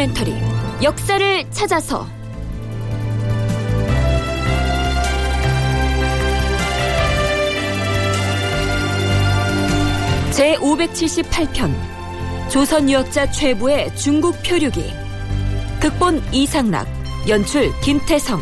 [0.00, 0.34] 다큐멘터리
[0.82, 2.06] 역사를 찾아서.
[10.30, 11.74] 제 578편
[12.50, 14.90] 조선 유학자 최부의 중국 표류기.
[15.80, 16.88] 극본 이상락
[17.28, 18.40] 연출 김태성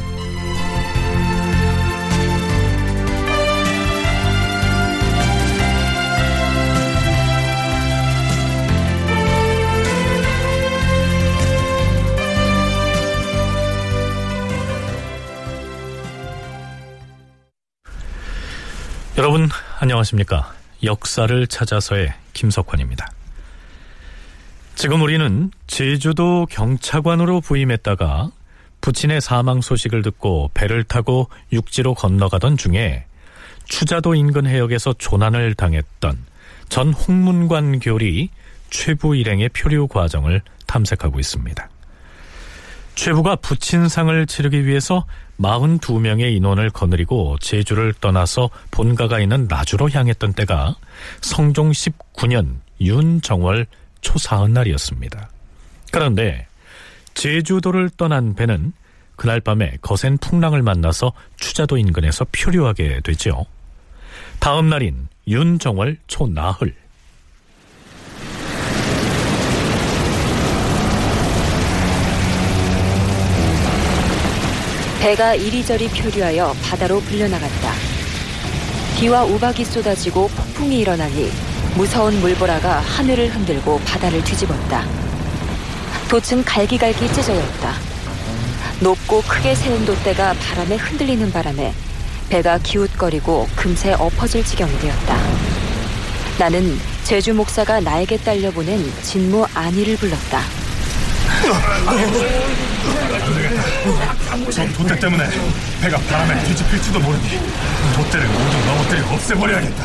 [19.18, 19.49] 여러분
[19.81, 20.54] 안녕하십니까?
[20.85, 23.11] 역사를 찾아서의 김석환입니다.
[24.76, 28.31] 지금 우리는 제주도 경차관으로 부임했다가
[28.81, 33.06] 부친의 사망 소식을 듣고 배를 타고 육지로 건너가던 중에
[33.65, 36.25] 추자도 인근 해역에서 조난을 당했던
[36.69, 38.31] 전 홍문관 교리
[38.70, 41.69] 최부 일행의 표류 과정을 탐색하고 있습니다.
[42.99, 45.07] 최부가 부친상을 치르기 위해서
[45.39, 50.75] 42명의 인원을 거느리고 제주를 떠나서 본가가 있는 나주로 향했던 때가
[51.21, 53.67] 성종 19년 윤정월
[54.01, 55.31] 초사흔 날이었습니다.
[55.93, 56.49] 그런데
[57.15, 58.73] 제주도를 떠난 배는
[59.15, 63.47] 그날 밤에 거센 풍랑을 만나서 추자도 인근에서 표류하게 되죠.
[64.41, 66.75] 다음 날인 윤정월 초나흘
[75.01, 77.73] 배가 이리저리 표류하여 바다로 불려나갔다.
[78.97, 81.31] 비와 우박이 쏟아지고 폭풍이 일어나니
[81.77, 84.85] 무서운 물보라가 하늘을 흔들고 바다를 뒤집었다.
[86.09, 87.75] 돛은 갈기갈기 찢어졌다.
[88.81, 91.73] 높고 크게 세운 돛대가 바람에 흔들리는 바람에
[92.29, 95.17] 배가 기웃거리고 금세 엎어질 지경이 되었다.
[96.41, 100.67] 나는 제주 목사가 나에게 딸려보낸 진무 안희를 불렀다.
[104.51, 105.25] 저 돛대 때문에
[105.81, 107.39] 배가 바람에 뒤집힐지도 모르니
[107.97, 109.85] 돛대를 모두 넘어뜨려 없애버려야겠다.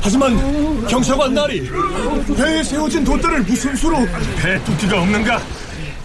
[0.00, 1.70] 하지만 경찰관 나리
[2.36, 4.06] 배에 세워진 돛대를 무슨 수로
[4.38, 5.40] 배 도끼가 없는가?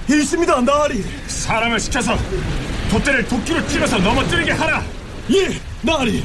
[0.10, 2.18] 있습니다 나리 사람을 시켜서
[2.92, 4.84] 돛대를 도끼로 찔러서 넘어뜨리게 하라.
[5.32, 6.24] 예 나리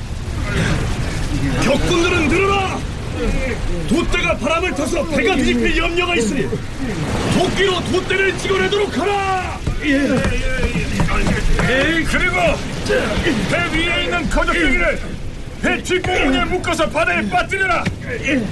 [1.65, 2.79] 격군들은 늘어라
[3.89, 6.49] 돛대가 바람을 타서 배가 뒤집힐 염려가 있으니
[7.39, 9.99] 도끼로 돛대를 찍어내도록 하라 예.
[12.05, 12.37] 그리고
[13.51, 15.01] 배 위에 있는 거적대기를
[15.63, 17.85] 배 뒷부분에 묶어서 바다에 빠뜨려라.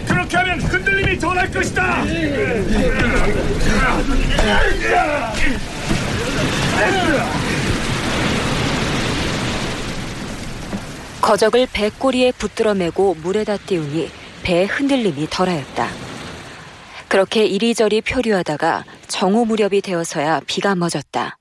[0.07, 2.05] 그렇게 하면 흔들림이 덜할 것이다.
[11.21, 14.11] 거적을 배 꼬리에 붙들어 매고 물에다 띄우니
[14.43, 15.89] 배의 흔들림이 덜하였다.
[17.09, 21.39] 그렇게 이리저리 표류하다가 정오 무렵이 되어서야 비가 멎었다.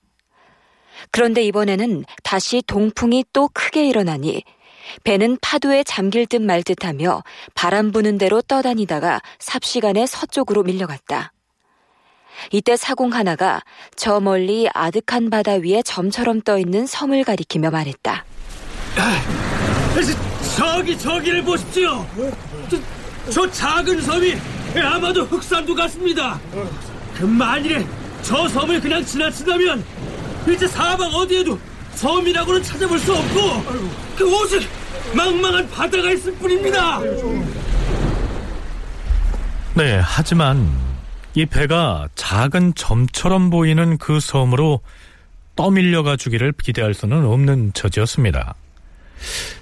[1.11, 4.43] 그런데 이번에는 다시 동풍이 또 크게 일어나니
[5.03, 7.23] 배는 파도에 잠길 듯 말 듯하며
[7.53, 11.31] 바람 부는 대로 떠다니다가 삽시간에 서쪽으로 밀려갔다.
[12.51, 13.61] 이때 사공 하나가
[13.95, 18.25] 저 멀리 아득한 바다 위에 점처럼 떠 있는 섬을 가리키며 말했다.
[20.55, 22.05] 저기 저기를 보십시오.
[22.69, 22.77] 저,
[23.31, 24.35] 저 작은 섬이
[24.81, 26.39] 아마도 흑산도 같습니다.
[27.15, 27.85] 그 만일에
[28.21, 29.83] 저 섬을 그냥 지나친다면
[30.49, 31.59] 이제 사방 어디에도
[31.95, 33.63] 섬이라고는 찾아볼 수 없고
[34.17, 34.67] 그 오직
[35.15, 36.99] 망망한 바다가 있을 뿐입니다.
[39.75, 40.69] 네, 하지만
[41.35, 44.81] 이 배가 작은 점처럼 보이는 그 섬으로
[45.55, 48.55] 떠밀려가 주기를 기대할 수는 없는 처지였습니다.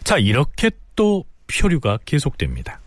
[0.03, 2.79] 자, 이렇게 또 표류가 계속됩니다.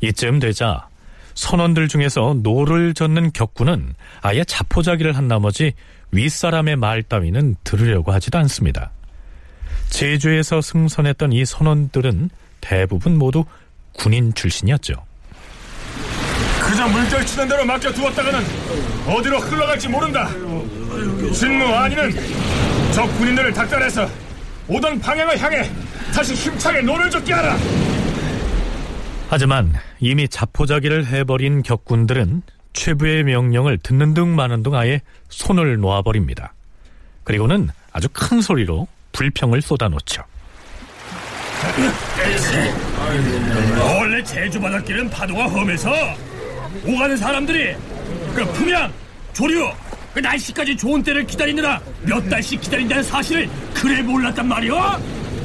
[0.00, 0.88] 이쯤 되자
[1.34, 5.72] 선원들 중에서 노를 젓는 격군은 아예 자포자기를 한 나머지
[6.12, 8.90] 윗사람의 말 따위는 들으려고 하지도 않습니다.
[9.90, 12.30] 제주에서 승선했던 이 선원들은
[12.60, 13.44] 대부분 모두
[13.92, 14.94] 군인 출신이었죠.
[16.60, 18.40] 그저 물결 치는 대로 맡겨두었다가는
[19.06, 20.28] 어디로 흘러갈지 모른다.
[21.32, 22.10] 진무 안의는
[22.92, 24.08] 저 군인들을 닥달해서
[24.68, 25.70] 오던 방향을 향해
[26.12, 27.56] 다시 힘차게 노를 젓게 하라.
[29.28, 32.42] 하지만 이미 자포자기를 해버린 격군들은
[32.72, 36.52] 최부의 명령을 듣는 둥 마는 둥 아예 손을 놓아버립니다.
[37.24, 40.22] 그리고는 아주 큰 소리로 불평을 쏟아놓죠.
[43.98, 45.90] 원래 제주 바닷길은 파도가 험해서
[46.84, 47.74] 오가는 사람들이
[48.34, 48.92] 그 풍양,
[49.32, 49.70] 조류,
[50.16, 54.98] 그 날씨까지 좋은 때를 기다리느라 몇 달씩 기다린다는 사실을 그래 몰랐단 말이오?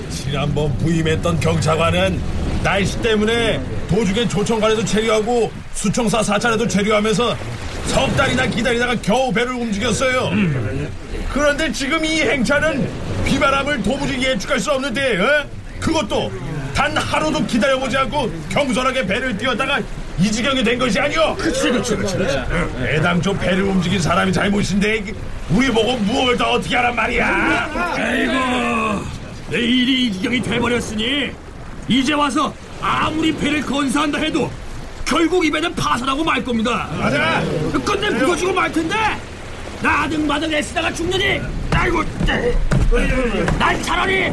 [0.10, 2.18] 지난번 부임했던 경찰관은
[2.64, 7.36] 날씨 때문에 도중에 조청관에도 체류하고 수청사 사찰에도 체류하면서
[7.88, 10.32] 석 달이나 기다리다가 겨우 배를 움직였어요.
[11.34, 12.90] 그런데 지금 이 행차는
[13.26, 15.46] 비바람을 도무지 예측할 수 없는데, 어?
[15.82, 16.32] 그것도
[16.74, 19.82] 단 하루도 기다려보지 않고 경솔하게 배를 띄웠다가
[20.22, 21.36] 이 지경이 된 것이 아니오.
[21.36, 22.16] 그치, 그치, 그치.
[22.86, 25.04] 애당초 배를 움직인 사람이 잘못인데
[25.50, 27.26] 우리 보고 무엇을 더 어떻게 하란 말이야.
[27.98, 29.04] 아이고,
[29.50, 31.32] 내 일이 이 지경이 돼버렸으니
[31.88, 34.50] 이제 와서 아무리 배를 건사한다 해도
[35.06, 36.88] 결국 이 배는 파산하고 말 겁니다.
[36.98, 37.42] 맞아.
[37.84, 38.96] 끝내 부서지고 말 텐데
[39.82, 41.42] 나등마등 애쓰다가 죽느니
[41.72, 42.04] 아이고
[43.58, 44.32] 난 차라리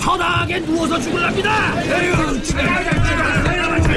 [0.00, 1.74] 편하게 누워서 죽을랍니다.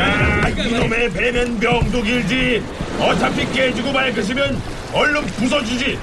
[0.01, 2.63] 야, 이놈의 배는 명도 길지.
[3.00, 4.62] 어차피 깨지고 말 것이면
[4.94, 5.98] 얼른 부서지지.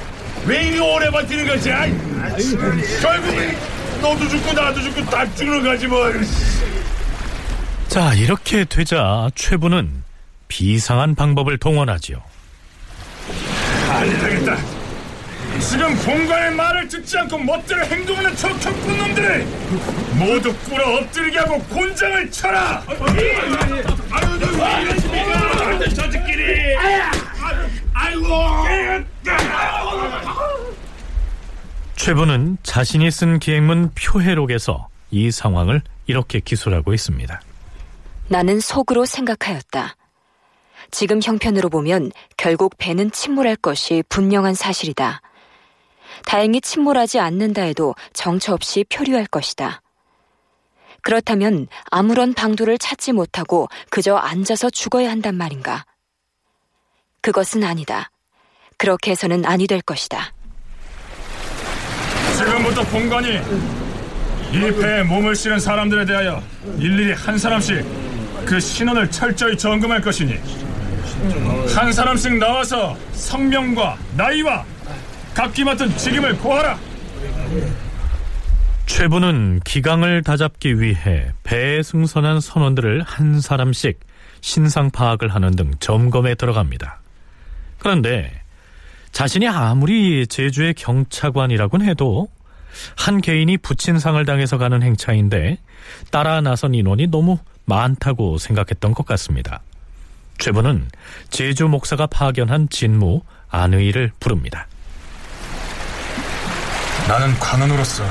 [0.47, 1.87] 왜 이리 오래 버티는 것이야?
[3.03, 3.37] 결국
[4.01, 6.21] 너도 죽고 나도 죽고 다 죽는 거지 뭘.
[7.89, 10.05] 자, 이렇게 되자 최부는
[10.47, 12.23] 비상한 방법을 동원하지요.
[15.61, 19.47] 지금 본관의 말을 듣지 않고 멋대로 행동하는 저 격군 놈들을
[20.15, 22.85] 모두 꿇어 엎드리게 하고 곤장을 쳐라.
[24.11, 24.39] 아유?
[25.95, 26.77] 저들끼리.
[27.95, 28.27] 아이고.
[31.97, 37.41] 최부는 자신이 쓴 기행문 표해록에서 이 상황을 이렇게 기술하고 있습니다.
[38.29, 39.97] 나는 속으로 생각하였다.
[40.91, 45.21] 지금 형편으로 보면 결국 배는 침몰할 것이 분명한 사실이다.
[46.25, 49.83] 다행히 침몰하지 않는다 해도 정처 없이 표류할 것이다.
[51.03, 55.85] 그렇다면 아무런 방도를 찾지 못하고 그저 앉아서 죽어야 한단 말인가?
[57.21, 58.11] 그것은 아니다.
[58.77, 60.33] 그렇게 해서는 아니 될 것이다.
[62.37, 63.41] 지금부터 본관이
[64.53, 66.43] 이 배에 몸을 실은 사람들에 대하여
[66.79, 67.85] 일일이 한 사람씩
[68.47, 70.39] 그 신원을 철저히 점검할 것이니
[71.75, 74.65] 한 사람씩 나와서 성명과 나이와
[75.39, 76.77] 각기 맡은 직임을 고하라.
[78.87, 84.01] 최부는 기강을 다잡기 위해 배에 승선한 선원들을 한 사람씩
[84.41, 86.99] 신상 파악을 하는 등 점검에 들어갑니다.
[87.79, 88.33] 그런데
[89.13, 92.27] 자신이 아무리 제주의 경차관이라곤 해도
[92.97, 95.59] 한 개인이 붙인 상을 당해서 가는 행차인데
[96.11, 99.61] 따라 나선 인원이 너무 많다고 생각했던 것 같습니다.
[100.39, 100.89] 최부는
[101.31, 104.67] 제주 목사가 파견한 진무 안의를 부릅니다.
[107.09, 108.05] 나는 관원으로서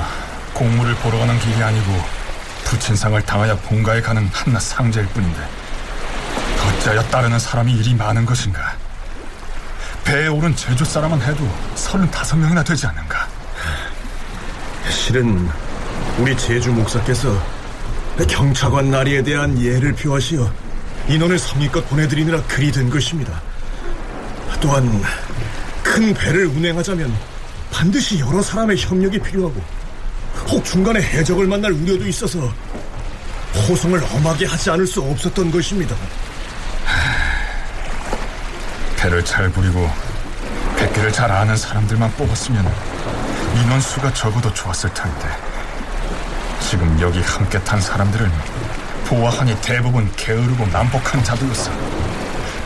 [0.55, 2.03] 공무를 보러 가는 길이 아니고
[2.63, 5.39] 부친상을 당하여 본가에 가는 한낱 상제일 뿐인데
[6.67, 8.75] 어찌하여 따르는 사람이 이리 많은 것인가?
[10.03, 13.27] 배에 오른 제주 사람은 해도 서른다섯 명이나 되지 않는가?
[14.89, 15.47] 실은
[16.17, 17.39] 우리 제주 목사께서
[18.27, 20.51] 경차관 나리에 대한 예를 표하시어
[21.07, 23.39] 인원을 성의껏 보내드리느라 그리 된 것입니다.
[24.59, 25.03] 또한
[25.83, 27.36] 큰 배를 운행하자면
[27.71, 29.61] 반드시 여러 사람의 협력이 필요하고
[30.49, 32.53] 혹 중간에 해적을 만날 우려도 있어서
[33.67, 35.95] 호송을 엄하게 하지 않을 수 없었던 것입니다.
[38.97, 39.89] 배를 잘 부리고
[40.77, 42.65] 백기를 잘 아는 사람들만 뽑았으면
[43.55, 45.27] 인원 수가 적어도 좋았을 텐데
[46.59, 48.31] 지금 여기 함께 탄 사람들은
[49.05, 51.71] 보아하니 대부분 게으르고 난폭한 자들로서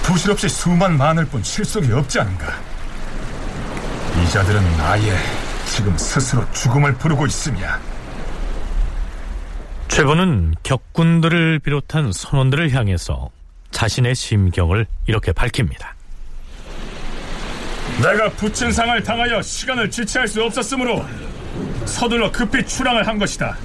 [0.03, 2.70] 부실없이 수만 많을 뿐 실속이 없지 않은가 이
[4.31, 5.13] 자들은 아예
[5.65, 7.67] 지금 스스로 죽음을 부르고 있으며
[9.89, 13.29] 최부는 격군들을 비롯한 선원들을 향해서
[13.71, 15.95] 자신의 심경을 이렇게 밝힙니다.
[18.01, 21.05] 내가 부친상을 당하여 시간을 지체할 수 없었으므로
[21.83, 23.57] 서둘러 급히 출항을 한 것이다.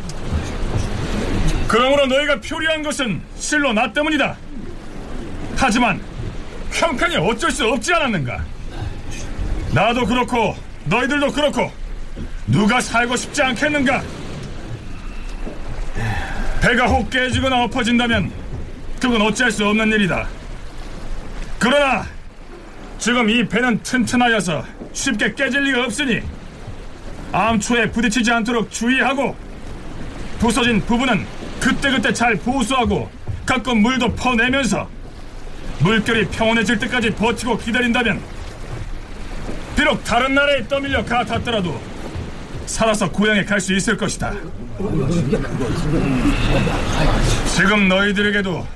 [1.69, 4.37] 그러므로 너희가 표리한 것은 실로 나 때문이다.
[5.57, 6.01] 하지만
[6.73, 8.56] 형편이 어쩔 수 없지 않았는가?
[9.73, 11.71] 나도 그렇고 너희들도 그렇고
[12.47, 14.03] 누가 살고 싶지 않겠는가?
[16.61, 18.31] 배가 혹 깨지거나 엎어진다면
[19.01, 20.27] 그건 어찌할 수 없는 일이다.
[21.59, 22.07] 그러나
[22.99, 26.21] 지금 이 배는 튼튼하여서 쉽게 깨질 리가 없으니
[27.33, 29.37] 암초에 부딪히지 않도록 주의하고
[30.39, 31.27] 부서진 부분은
[31.61, 33.11] 그때그때 잘 보수하고
[33.45, 34.89] 가끔 물도 퍼내면서
[35.81, 38.36] 물결이 평온해질 때까지 버티고 기다린다면
[39.77, 41.81] 비록 다른 나라에 떠밀려 가탔더라도
[42.67, 44.33] 살아서 고향에 갈 수 있을 것이다.
[47.55, 48.67] 지금 너희들에게도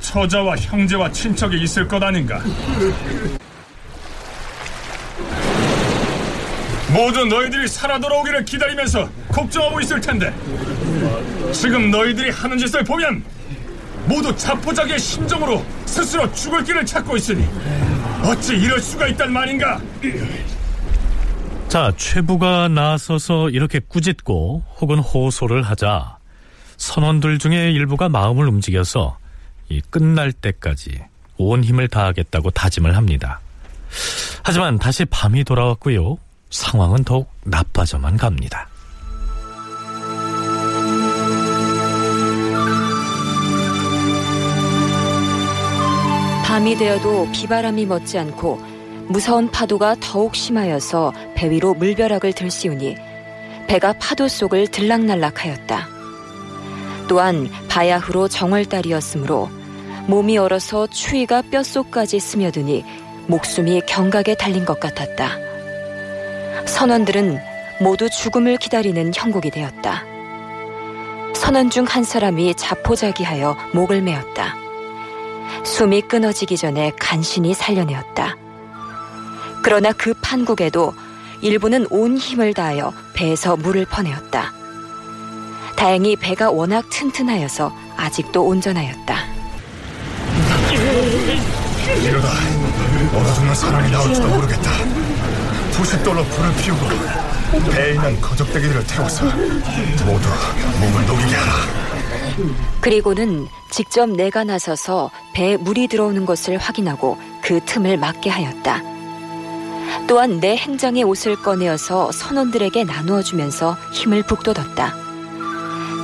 [0.00, 2.40] 처자와 형제와 친척이 있을 것 아닌가?
[6.92, 10.34] 모두 너희들이 살아 돌아오기를 기다리면서 걱정하고 있을 텐데
[11.52, 13.22] 지금 너희들이 하는 짓을 보면
[14.06, 17.46] 모두 자포자기의 심정으로 스스로 죽을 길을 찾고 있으니
[18.22, 19.80] 어찌 이럴 수가 있단 말인가?
[21.68, 26.16] 자, 최부가 나서서 이렇게 꾸짖고 혹은 호소를 하자
[26.78, 29.18] 선원들 중에 일부가 마음을 움직여서
[29.68, 30.98] 이 끝날 때까지
[31.36, 33.40] 온 힘을 다하겠다고 다짐을 합니다.
[34.42, 36.16] 하지만 다시 밤이 돌아왔고요.
[36.50, 38.68] 상황은 더욱 나빠져만 갑니다.
[46.48, 48.58] 밤이 되어도 비바람이 멎지 않고
[49.08, 52.96] 무서운 파도가 더욱 심하여서 배 위로 물벼락을 들씌우니
[53.66, 55.88] 배가 파도 속을 들락날락하였다.
[57.06, 59.50] 또한 바야흐로 정월달이었으므로
[60.06, 62.82] 몸이 얼어서 추위가 뼛속까지 스며드니
[63.26, 65.32] 목숨이 경각에 달린 것 같았다.
[66.64, 67.40] 선원들은
[67.82, 70.02] 모두 죽음을 기다리는 형국이 되었다.
[71.34, 74.67] 선원 중 한 사람이 자포자기하여 목을 메었다.
[75.64, 78.36] 숨이 끊어지기 전에 간신히 살려내었다.
[79.62, 80.94] 그러나 그 판국에도
[81.40, 84.52] 일부는 온 힘을 다하여 배에서 물을 퍼내었다.
[85.76, 89.16] 다행히 배가 워낙 튼튼하여서 아직도 온전하였다.
[92.02, 92.28] 이러다
[93.14, 94.70] 얼어 죽는 사람이 나올지도 모르겠다.
[95.72, 96.88] 부싯돌로 불을 피우고
[97.70, 100.28] 배에 있는 거적대기들을 태워서 모두
[100.80, 101.87] 몸을 녹이게 하라.
[102.80, 108.82] 그리고는 직접 내가 나서서 배에 물이 들어오는 것을 확인하고 그 틈을 막게 하였다.
[110.06, 114.94] 또한 내 행장의 옷을 꺼내어서 선원들에게 나누어 주면서 힘을 북돋았다.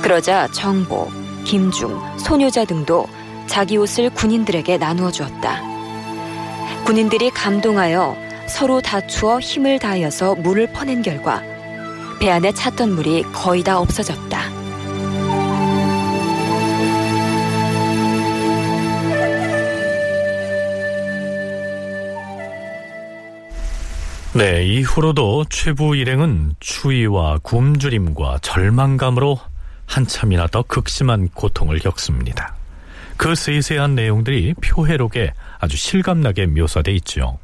[0.01, 1.09] 그러자 정보,
[1.43, 3.07] 김중, 소녀자 등도
[3.47, 5.61] 자기 옷을 군인들에게 나누어 주었다.
[6.85, 8.15] 군인들이 감동하여
[8.47, 11.41] 서로 다투어 힘을 다하여서 물을 퍼낸 결과
[12.19, 14.54] 배 안에 찼던 물이 거의 다 없어졌다.
[24.35, 29.39] 네, 이후로도 최부 일행은 추위와 굶주림과 절망감으로
[29.85, 32.53] 한참이나 더 극심한 고통을 겪습니다.
[33.15, 37.39] 그 세세한 내용들이 표해록에 아주 실감나게 묘사돼 있죠.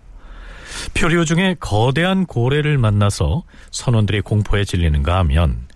[0.94, 5.68] 표류 중에 거대한 고래를 만나서 선원들이 공포에 질리는가 하면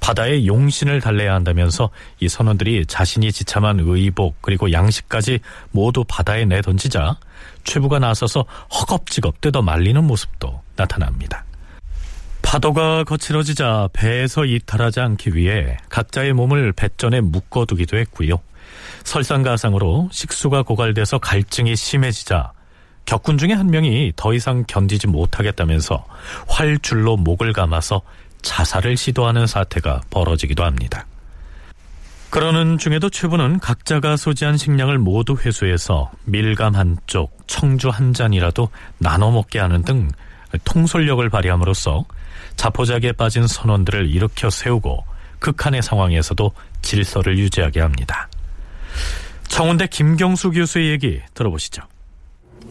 [0.00, 7.18] 바다의 용신을 달래야 한다면서 이 선원들이 자신이 지참한 의복 그리고 양식까지 모두 바다에 내던지자
[7.64, 11.44] 최부가 나서서 허겁지겁 뜯어 말리는 모습도 나타납니다.
[12.42, 18.38] 파도가 거칠어지자 배에서 이탈하지 않기 위해 각자의 몸을 뱃전에 묶어두기도 했고요.
[19.04, 22.52] 설상가상으로 식수가 고갈돼서 갈증이 심해지자
[23.04, 26.06] 격군 중에 한 명이 더 이상 견디지 못하겠다면서
[26.48, 28.02] 활줄로 목을 감아서
[28.46, 31.04] 자살을 시도하는 사태가 벌어지기도 합니다.
[32.30, 39.30] 그러는 중에도 최부는 각자가 소지한 식량을 모두 회수해서 밀감 한 쪽, 청주 한 잔이라도 나눠
[39.30, 40.08] 먹게 하는 등
[40.64, 42.04] 통솔력을 발휘함으로써
[42.56, 45.04] 자포자기에 빠진 선원들을 일으켜 세우고
[45.40, 48.28] 극한의 상황에서도 질서를 유지하게 합니다.
[49.48, 51.82] 청운대 김경수 교수의 얘기 들어보시죠.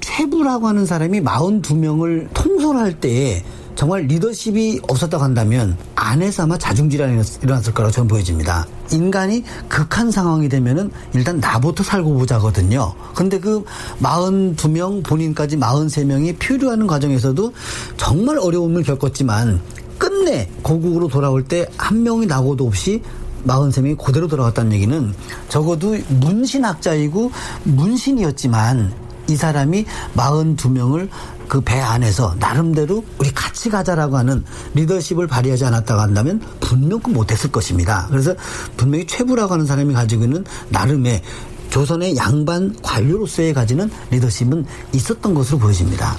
[0.01, 3.43] 최부라고 하는 사람이 42명을 통솔할 때에
[3.75, 8.65] 정말 리더십이 없었다고 한다면 안에서 아마 자중질환이 일어났을 거라고 저는 보여집니다.
[8.91, 12.93] 인간이 극한 상황이 되면은 일단 나부터 살고 보자거든요.
[13.13, 13.63] 근데 그
[14.01, 17.53] 42명 본인까지 43명이 표류하는 과정에서도
[17.97, 19.59] 정말 어려움을 겪었지만
[19.97, 23.01] 끝내 고국으로 돌아올 때 한 명이 나고도 없이
[23.45, 25.13] 43명이 그대로 돌아왔다는 얘기는
[25.49, 27.31] 적어도 문신학자이고
[27.63, 28.93] 문신이었지만
[29.27, 31.09] 이 사람이 42명을
[31.47, 34.43] 그 배 안에서 나름대로 우리 같이 가자라고 하는
[34.75, 38.07] 리더십을 발휘하지 않았다고 한다면 분명 그 못했을 것입니다.
[38.09, 38.35] 그래서
[38.77, 41.21] 분명히 최부라고 하는 사람이 가지고 있는 나름의
[41.69, 46.15] 조선의 양반 관료로서의 가지는 리더십은 있었던 것으로 보여집니다.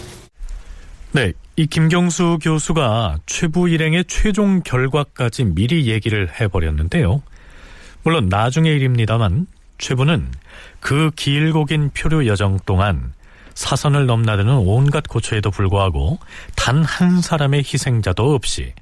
[1.12, 7.23] 네, 이 김경수 교수가 최부 일행의 최종 결과까지 미리 얘기를 해버렸는데요.
[8.02, 9.47] 물론 나중의 일입니다만
[9.78, 10.28] 최부는
[10.80, 13.12] 그 길고 긴 표류 여정 동안
[13.56, 16.20] 사선을 넘나드는 온갖 고초에도 불구하고
[16.54, 18.72] 단 한 사람의 희생자도 없이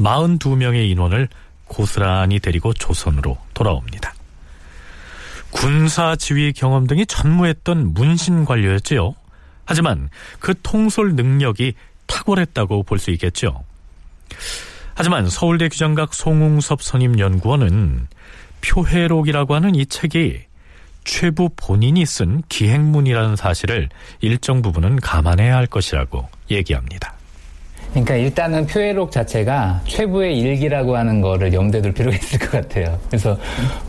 [0.00, 1.28] 42명의 인원을
[1.66, 4.14] 고스란히 데리고 조선으로 돌아옵니다.
[5.50, 9.14] 군사 지휘 경험 등이 전무했던 문신 관료였지요.
[9.64, 10.08] 하지만
[10.40, 11.74] 그 통솔 능력이
[12.06, 13.64] 탁월했다고 볼 수 있겠죠.
[14.94, 18.08] 하지만 서울대 규장각 송웅섭 선임연구원은
[18.62, 20.40] 표해록이라고 하는 이 책이
[21.06, 23.88] 최부 본인이 쓴 기행문이라는 사실을
[24.20, 27.14] 일정 부분은 감안해야 할 것이라고 얘기합니다.
[27.90, 32.98] 그러니까 일단은 표해록 자체가 최부의 일기라고 하는 거를 염두에 둘 필요가 있을 것 같아요.
[33.08, 33.38] 그래서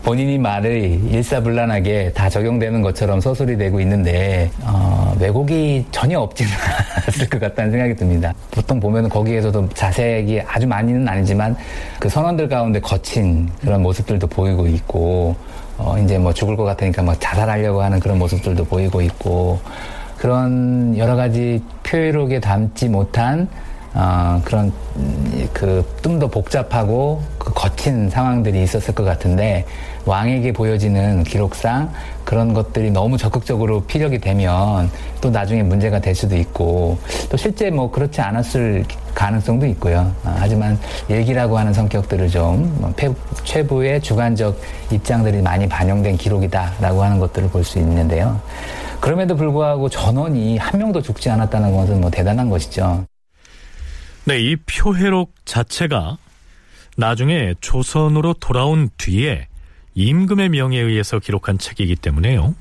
[0.02, 6.50] 본인이 말을 일사불란하게 다 적용되는 것처럼 서술이 되고 있는데 어, 왜곡이 전혀 없지는
[6.96, 8.32] 않았을 것 같다는 생각이 듭니다.
[8.50, 11.54] 보통 보면 거기에서도 자색이 아주 많이는 아니지만
[11.98, 15.36] 그 선원들 가운데 거친 그런 모습들도 보이고 있고
[15.78, 19.60] 어, 이제 뭐 죽을 것 같으니까 막 자살하려고 하는 그런 모습들도 보이고 있고
[20.18, 23.48] 그런 여러 가지 표현록에 담지 못한
[23.94, 24.72] 어, 그런
[25.52, 29.64] 그 좀 더 복잡하고 그 거친 상황들이 있었을 것 같은데
[30.04, 31.92] 왕에게 보여지는 기록상
[32.24, 34.90] 그런 것들이 너무 적극적으로 피력이 되면
[35.20, 36.98] 또 나중에 문제가 될 수도 있고
[37.30, 40.12] 또 실제 뭐 그렇지 않았을 가능성도 있고요.
[40.24, 40.78] 어, 하지만
[41.08, 42.94] 일기라고 하는 성격들을 좀뭐
[43.44, 44.58] 최부의 주관적
[44.90, 48.40] 입장들이 많이 반영된 기록이다라고 하는 것들을 볼 수 있는데요.
[49.00, 53.04] 그럼에도 불구하고 전원이 한 명도 죽지 않았다는 것은 뭐 대단한 것이죠.
[54.28, 56.18] 네, 이 표해록 자체가
[56.98, 59.48] 나중에 조선으로 돌아온 뒤에
[59.94, 62.54] 임금의 명에 의해서 기록한 책이기 때문에요.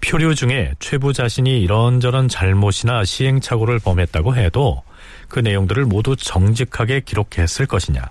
[0.00, 4.82] 표류 중에 최부 자신이 이런저런 잘못이나 시행착오를 범했다고 해도
[5.28, 8.02] 그 내용들을 모두 정직하게 기록했을 것이냐.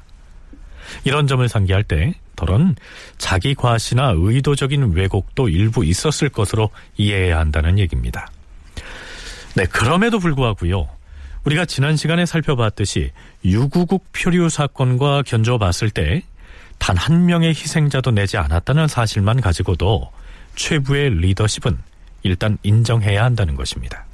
[1.03, 2.77] 이런 점을 상기할 때 더런
[3.17, 8.31] 자기 과시나 의도적인 왜곡도 일부 있었을 것으로 이해해야 한다는 얘기입니다.
[9.57, 11.00] 네, 그럼에도 불구하고요.
[11.45, 13.11] 우리가 지난 시간에 살펴봤듯이
[13.43, 16.23] 유구국 표류 사건과 견줘봤을 때
[16.81, 20.11] 단 한 명의 희생자도 내지 않았다는 사실만 가지고도
[20.55, 21.77] 최부의 리더십은
[22.23, 24.05] 일단 인정해야 한다는 것입니다.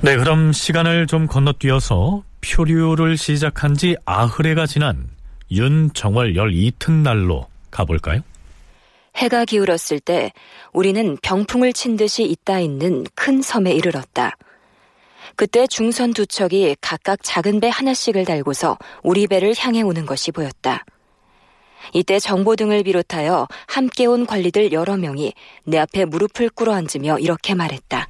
[0.00, 5.08] 네, 그럼 시간을 좀 건너뛰어서 표류를 시작한 지 아흐레가 지난
[5.50, 8.20] 윤정월 열 이튿날로 가볼까요?
[9.16, 10.30] 해가 기울었을 때
[10.72, 14.36] 우리는 병풍을 친 듯이 있다 있는 큰 섬에 이르렀다.
[15.34, 20.84] 그때 중선 두 척이 각각 작은 배 하나씩을 달고서 우리 배를 향해 오는 것이 보였다.
[21.92, 25.32] 이때 정보 등을 비롯하여 함께 온 관리들 여러 명이
[25.64, 28.08] 내 앞에 무릎을 꿇어 앉으며 이렇게 말했다.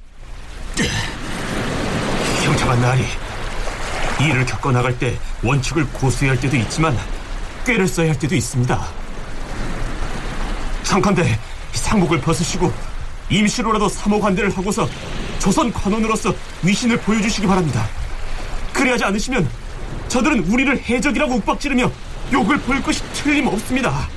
[2.49, 3.03] 형차한 날이
[4.19, 6.97] 일을 겪어 나갈 때 원칙을 고수해야 할 때도 있지만
[7.63, 8.87] 꾀를 써야 할 때도 있습니다.
[10.81, 11.39] 잠깐대
[11.73, 12.73] 상복을 벗으시고
[13.29, 14.89] 임시로라도 사모관대를 하고서
[15.37, 16.33] 조선 관원으로서
[16.63, 17.85] 위신을 보여주시기 바랍니다.
[18.73, 19.47] 그리하지 않으시면
[20.07, 21.91] 저들은 우리를 해적이라고 욱박지르며
[22.33, 24.09] 욕을 볼 것이 틀림없습니다.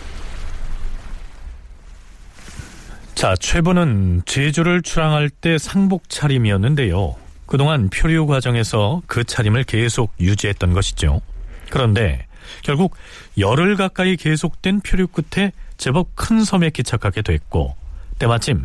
[3.15, 7.22] 자, 최부는 제주를 출항할 때 상복 차림이었는데요.
[7.53, 11.21] 그동안 표류 과정에서 그 차림을 계속 유지했던 것이죠.
[11.69, 12.27] 그런데
[12.63, 12.97] 결국
[13.37, 17.77] 열흘 가까이 계속된 표류 끝에 제법 큰 섬에 기착하게 됐고
[18.19, 18.65] 때마침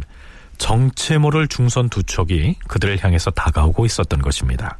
[0.57, 4.77] 정체 모를 중선 두 척이 그들을 향해서 다가오고 있었던 것입니다.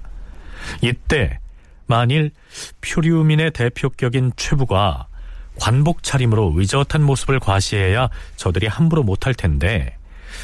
[0.82, 1.40] 이때
[1.86, 2.32] 만일
[2.80, 5.08] 표류민의 대표격인 최부가
[5.60, 9.97] 관복 차림으로 의젓한 모습을 과시해야 저들이 함부로 못할 텐데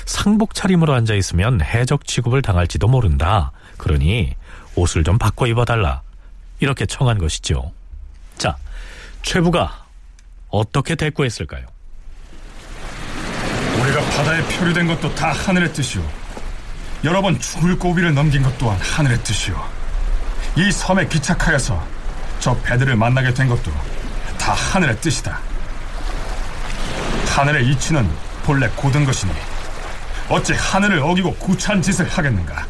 [0.05, 3.51] 상복 차림으로 앉아 있으면 해적 취급을 당할지도 모른다.
[3.77, 4.35] 그러니
[4.75, 6.01] 옷을 좀 바꿔 입어달라.
[6.59, 7.71] 이렇게 청한 것이죠.
[8.37, 8.55] 자,
[9.21, 9.85] 최부가
[10.49, 11.65] 어떻게 대꾸했을까요?
[13.81, 16.01] 우리가 바다에 표류된 것도 다 하늘의 뜻이오.
[17.03, 19.55] 여러 번 죽을 고비를 넘긴 것 또한 하늘의 뜻이오.
[20.55, 21.85] 이 섬에 기착하여서
[22.39, 23.71] 저 배들을 만나게 된 것도
[24.37, 25.39] 다 하늘의 뜻이다.
[27.27, 28.09] 하늘의 이치는
[28.43, 29.33] 본래 고든 것이니
[30.29, 32.65] 어찌 하늘을 어기고 구차한 짓을 하겠는가?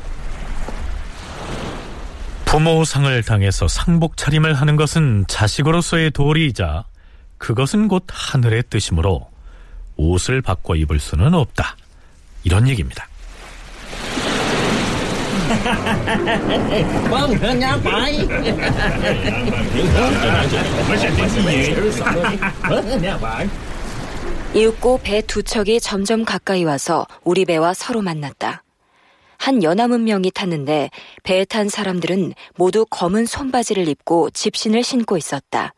[2.46, 6.86] 부모상을 당해서 상복 차림을 하는 것은 자식으로서의 도리이자
[7.38, 9.30] 그것은 곧 하늘의 뜻이므로
[9.96, 11.76] 옷을 바꿔 입을 수는 없다.
[12.44, 13.08] 이런 얘기입니다.
[24.56, 28.64] 이윽고 배 두 척이 점점 가까이 와서 우리 배와 서로 만났다.
[29.40, 30.92] 한 연함은 명이 탔는데
[31.24, 35.74] 배에 탄 사람들은 모두 검은 손바지를 입고 집신을 신고 있었다.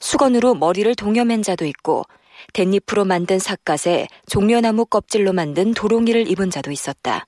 [0.00, 2.04] 수건으로 머리를 동여맨 자도 있고
[2.52, 7.26] 댄잎으로 만든 삿갓에 종려나무 껍질로 만든 도롱이를 입은 자도 있었다.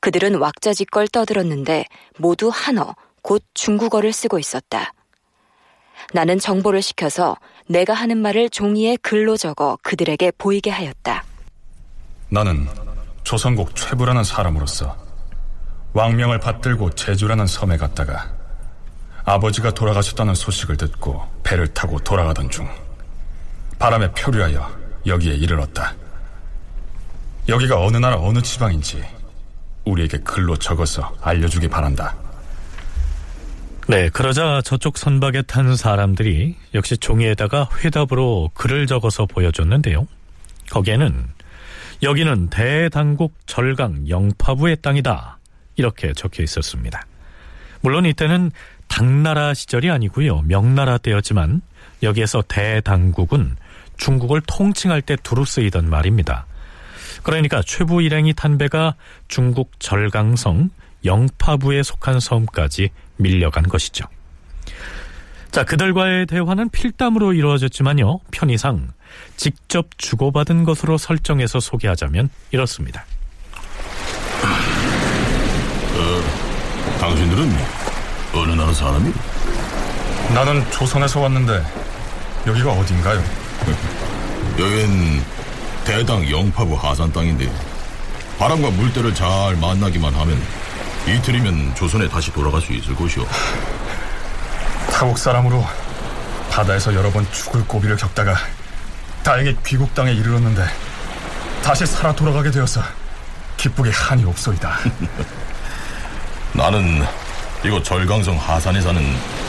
[0.00, 1.84] 그들은 왁자지껄 떠들었는데
[2.18, 4.92] 모두 한어, 곧 중국어를 쓰고 있었다.
[6.12, 7.36] 나는 정보를 시켜서
[7.68, 11.24] 내가 하는 말을 종이에 글로 적어 그들에게 보이게 하였다.
[12.28, 12.66] 나는
[13.24, 14.96] 조선국 최부라는 사람으로서
[15.92, 18.32] 왕명을 받들고 제주라는 섬에 갔다가
[19.24, 22.68] 아버지가 돌아가셨다는 소식을 듣고 배를 타고 돌아가던 중
[23.78, 24.68] 바람에 표류하여
[25.06, 25.94] 여기에 이르렀다.
[27.48, 29.04] 여기가 어느 나라 어느 지방인지
[29.84, 32.14] 우리에게 글로 적어서 알려주기 바란다.
[33.88, 40.06] 네, 그러자 저쪽 선박에 탄 사람들이 역시 종이에다가 회답으로 글을 적어서 보여줬는데요.
[40.70, 41.26] 거기에는
[42.02, 45.38] 여기는 대당국 절강 영파부의 땅이다.
[45.76, 47.04] 이렇게 적혀 있었습니다.
[47.80, 48.52] 물론 이때는
[48.86, 50.42] 당나라 시절이 아니고요.
[50.42, 51.60] 명나라 때였지만
[52.04, 53.56] 여기에서 대당국은
[53.96, 56.46] 중국을 통칭할 때 두루 쓰이던 말입니다.
[57.24, 58.94] 그러니까 최부 일행이 탄 배가
[59.26, 60.70] 중국 절강성
[61.04, 62.90] 영파부에 속한 섬까지
[63.22, 64.04] 밀려간 것이죠.
[65.50, 68.20] 자, 그들과의 대화는 필담으로 이루어졌지만요.
[68.30, 68.88] 편의상
[69.36, 73.04] 직접 주고받은 것으로 설정해서 소개하자면 이렇습니다.
[75.94, 77.50] 어, 당신들은
[78.34, 79.12] 어느 나라 사람이?
[80.34, 81.62] 나는 조선에서 왔는데
[82.46, 83.22] 여기가 어딘가요?
[84.58, 85.22] 여긴
[85.84, 87.52] 대당 영파부 하산 땅인데
[88.38, 90.40] 바람과 물때를 잘 만나기만 하면
[91.06, 93.26] 이틀이면 조선에 다시 돌아갈 수 있을 것이오.
[94.92, 95.66] 타국 사람으로
[96.50, 98.36] 바다에서 여러 번 죽을 고비를 겪다가
[99.22, 100.64] 다행히 귀국 땅에 이르렀는데
[101.62, 102.82] 다시 살아 돌아가게 되어서
[103.56, 104.78] 기쁘게 한이 없소이다.
[106.54, 107.04] 나는
[107.64, 109.02] 이곳 절강성 하산에 사는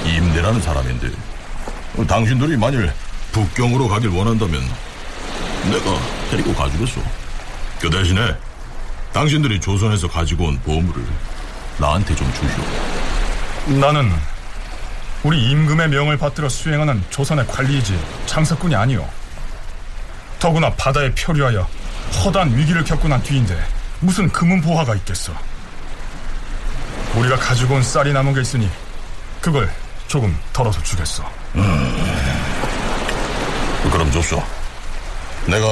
[0.05, 1.09] 임대라는 사람인데
[2.07, 2.91] 당신들이 만일
[3.31, 4.61] 북경으로 가길 원한다면
[5.69, 5.99] 내가
[6.31, 7.01] 데리고 가주겠소.
[7.79, 8.35] 그 대신에
[9.11, 11.03] 당신들이 조선에서 가지고 온 보물을
[11.77, 13.79] 나한테 좀 주시오.
[13.79, 14.11] 나는
[15.23, 19.07] 우리 임금의 명을 받들어 수행하는 조선의 관리이지 장사꾼이 아니오.
[20.39, 21.67] 더구나 바다에 표류하여
[22.23, 23.57] 허다한 위기를 겪고 난 뒤인데
[24.01, 25.33] 무슨 금은 보화가 있겠어.
[27.15, 28.69] 우리가 가지고 온 쌀이 남은 게 있으니
[29.39, 29.71] 그걸
[30.07, 31.23] 조금 덜어서 주겠어.
[31.55, 32.13] 음,
[33.91, 34.43] 그럼 좋소.
[35.45, 35.67] 내가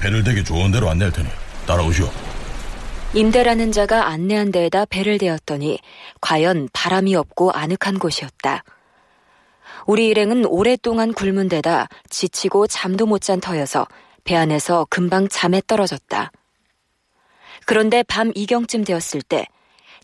[0.00, 1.28] 배를 대기 좋은 데로 안내할 테니
[1.66, 2.10] 따라오시오.
[3.14, 5.78] 임대라는 자가 안내한 데에다 배를 대었더니
[6.20, 8.64] 과연 바람이 없고 아늑한 곳이었다.
[9.86, 13.86] 우리 일행은 오랫동안 굶은 데다 지치고 잠도 못 잔 터여서
[14.24, 16.32] 배 안에서 금방 잠에 떨어졌다.
[17.66, 19.46] 그런데 밤 이경쯤 되었을 때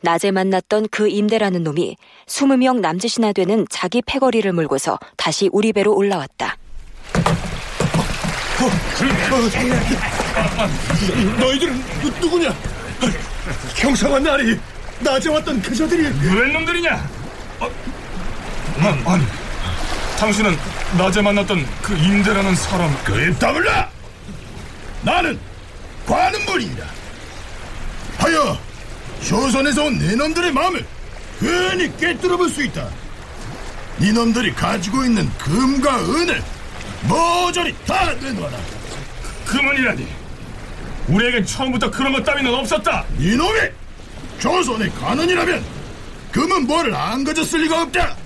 [0.02, 1.96] 낮에 만났던 그 임대라는 놈이
[2.26, 6.56] 스무 명 남짓이나 되는 자기 패거리를 몰고서 다시 우리 배로 올라왔다.
[11.38, 11.74] 너희들은
[12.20, 12.69] 누구냐?
[13.76, 14.58] 경상한 날이
[15.00, 16.02] 낮에 왔던 그저들이
[16.34, 17.08] 웬 놈들이냐?
[17.60, 17.70] 어,
[18.78, 19.24] 난, 아니,
[20.18, 20.56] 당신은
[20.98, 23.88] 낮에 만났던 그 임대라는 사람 그입 다물라!
[25.02, 25.38] 나는
[26.06, 26.84] 관음물이다.
[28.18, 28.58] 하여
[29.26, 30.84] 조선에서 온 네놈들의 마음을
[31.38, 32.86] 괜히 깨뜨려 볼 수 있다.
[33.98, 36.42] 네놈들이 가지고 있는 금과 은을
[37.02, 38.58] 모조리 다 내놔라.
[39.46, 40.06] 금은이라니
[41.10, 43.58] 우리에겐 처음부터 그런 것 따위는 없었다 이놈이
[44.38, 45.64] 조선의 관원이라면
[46.32, 48.16] 금은 뭐를 안 가졌을 리가 없다.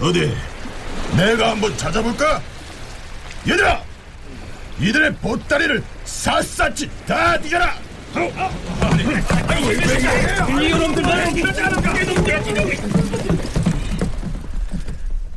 [0.00, 0.36] 어디
[1.16, 2.42] 내가 한번 찾아볼까?
[3.48, 3.80] 얘들아,
[4.80, 7.74] 이들의 보따리를 샅샅이 다 뒤져라.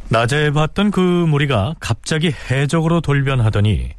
[0.10, 3.92] 낮에 봤던 그 무리가 갑자기 해적으로 돌변하더니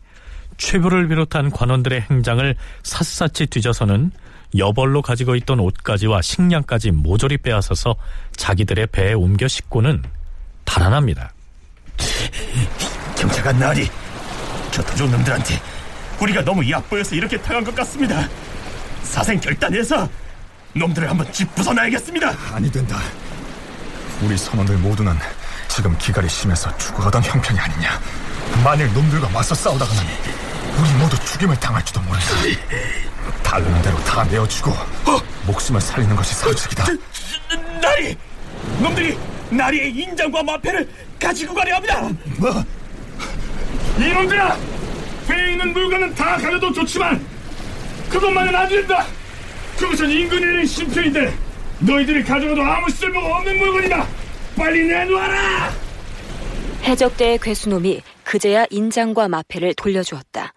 [0.59, 4.11] 최부를 비롯한 관원들의 행장을 샅샅이 뒤져서는
[4.57, 7.97] 여벌로 가지고 있던 옷가지와 식량까지 모조리 빼앗아서
[8.37, 10.03] 자기들의 배에 옮겨 싣고는
[10.65, 11.33] 달아납니다.
[13.17, 13.89] 경찰관 나으리
[14.71, 15.61] 저 도둑 놈들한테
[16.21, 18.29] 우리가 너무 얕보여서 이렇게 당한 것 같습니다.
[19.03, 20.09] 사생 결단해서
[20.75, 22.55] 놈들을 한번 짚부숴놔야겠습니다.
[22.55, 22.99] 아니 된다
[24.23, 25.15] 우리 선원들 모두는
[25.69, 28.01] 지금 기갈이 심해서 죽어가던 형편이 아니냐
[28.65, 30.03] 만일 놈들과 맞서 싸우다가는
[30.79, 32.27] 우리 모두 죽임을 당할지도 모른다
[33.43, 34.73] 다르는 대로 다 내어주고
[35.47, 36.85] 목숨을 살리는 것이 상책이다
[37.81, 38.17] 나리!
[38.81, 39.17] 놈들이
[39.51, 40.89] 나리의 인장과 마패를
[41.21, 42.09] 가지고 가려 합니다.
[42.39, 42.65] 뭐?
[43.99, 44.57] 이놈들아!
[45.29, 47.25] 배에 있는 물건은 다 가려도 좋지만
[48.11, 49.07] 그것만은 안 된다
[49.79, 51.35] 그것은 인근에 신표인데
[51.81, 54.07] 너희들이 가져가도 아무 쓸모가 없는 물건이다
[54.57, 55.71] 빨리 내놓아라
[56.85, 60.53] 해적대의 괴수놈이 그제야 인장과 마패를 돌려주었다.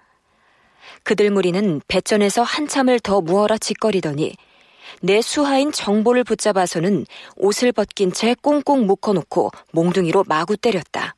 [1.03, 4.35] 그들 무리는 배전에서 한참을 더 무어라 짓거리더니
[5.01, 11.15] 내 수하인 정보를 붙잡아서는 옷을 벗긴 채 꽁꽁 묶어놓고 몽둥이로 마구 때렸다.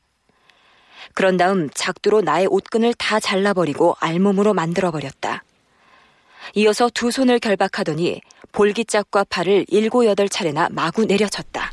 [1.14, 5.42] 그런 다음 작두로 나의 옷끈을 다 잘라버리고 알몸으로 만들어버렸다.
[6.54, 8.20] 이어서 두 손을 결박하더니
[8.52, 11.72] 볼기짝과 팔을 일곱 여덟 차례나 마구 내려쳤다.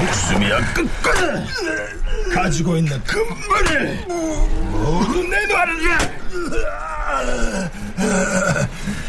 [0.00, 1.99] 목숨이야 끝까지
[2.32, 5.72] 가지고 있는 금발을 모두 내놔라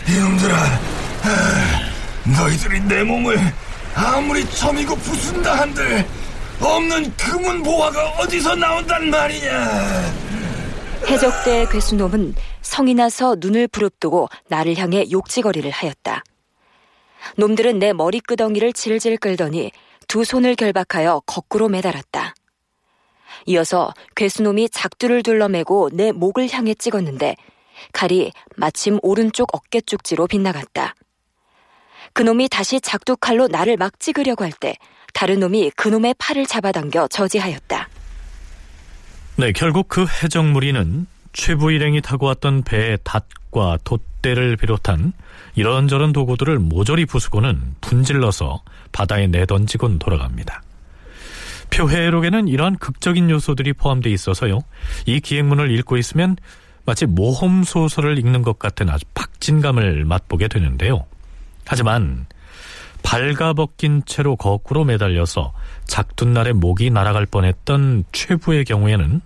[0.08, 0.80] 이놈들아
[2.38, 3.38] 너희들이 내 몸을
[3.96, 6.06] 아무리 점이고 부순다 한들
[6.60, 10.32] 없는 금은 보화가 어디서 나온단 말이냐
[11.08, 16.24] 해적대 괴수놈은 성이 나서 눈을 부릅뜨고 나를 향해 욕지거리를 하였다.
[17.38, 19.72] 놈들은 내 머리 끄덩이를 질질 끌더니
[20.08, 22.36] 두 손을 결박하여 거꾸로 매달았다.
[23.46, 27.36] 이어서 괴수놈이 작두를 둘러매고 내 목을 향해 찍었는데
[27.94, 30.96] 칼이 마침 오른쪽 어깨 쪽지로 빗나갔다.
[32.14, 34.76] 그놈이 다시 작두 칼로 나를 막 찍으려고 할 때
[35.14, 37.90] 다른 놈이 그놈의 팔을 잡아당겨 저지하였다.
[39.38, 45.14] 네, 결국 그 해적 무리는 최부 일행이 타고 왔던 배의 닷과 돛대를 비롯한
[45.56, 50.62] 이런저런 도구들을 모조리 부수고는 분질러서 바다에 내던지곤 돌아갑니다.
[51.72, 54.60] 표회록에는 이러한 극적인 요소들이 포함되어 있어서요.
[55.06, 56.38] 이 기획문을 읽고 있으면
[56.86, 61.06] 마치 모험 소설을 읽는 것 같은 아주 박진감을 맛보게 되는데요.
[61.66, 62.26] 하지만
[63.04, 65.54] 발가벗긴 채로 거꾸로 매달려서
[65.86, 69.22] 작둔날에 목이 날아갈 뻔했던 최부의 경우에는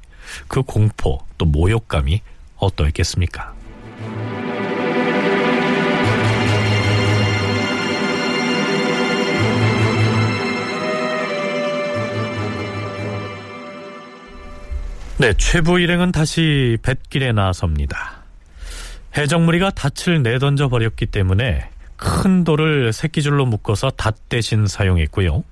[0.47, 2.21] 그 공포 또 모욕감이
[2.57, 3.54] 어떠했겠습니까?
[15.17, 18.17] 네, 최부 일행은 다시 뱃길에 나섭니다.
[19.15, 25.45] 해적무리가 닻을 내던져 버렸기 때문에 큰 돌을 새끼줄로 묶어서 닷 대신 사용했고요.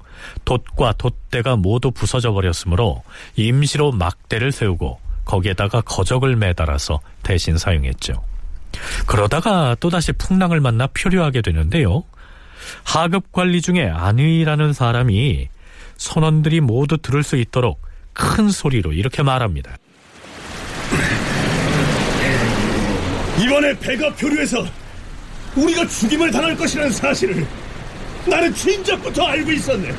[0.43, 3.03] 돛과 돛대가 모두 부서져 버렸으므로
[3.37, 8.21] 임시로 막대를 세우고 거기에다가 거적을 매달아서 대신 사용했죠.
[9.07, 12.03] 그러다가 또다시 풍랑을 만나 표류하게 되는데요.
[12.83, 15.47] 하급 관리 중에 안의라는 사람이
[15.95, 17.81] 선원들이 모두 들을 수 있도록
[18.13, 19.77] 큰 소리로 이렇게 말합니다.
[23.39, 24.65] 이번에 배가 표류해서
[25.55, 27.45] 우리가 죽임을 당할 것이라는 사실을
[28.25, 29.93] 나는 진작부터 알고 있었네.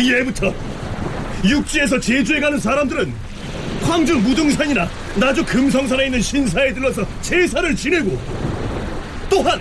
[0.00, 0.54] 예부터
[1.44, 3.12] 육지에서 제주에 가는 사람들은
[3.82, 8.20] 광주 무등산이나 나주 금성산에 있는 신사에 들러서 제사를 지내고
[9.28, 9.60] 또한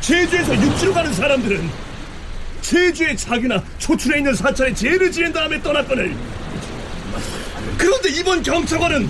[0.00, 1.91] 제주에서 육지로 가는 사람들은
[2.62, 6.16] 제주의 자기나 초출에 있는 사찰에 제를 지낸 다음에 떠났거늘
[7.76, 9.08] 그런데 이번 경찰관은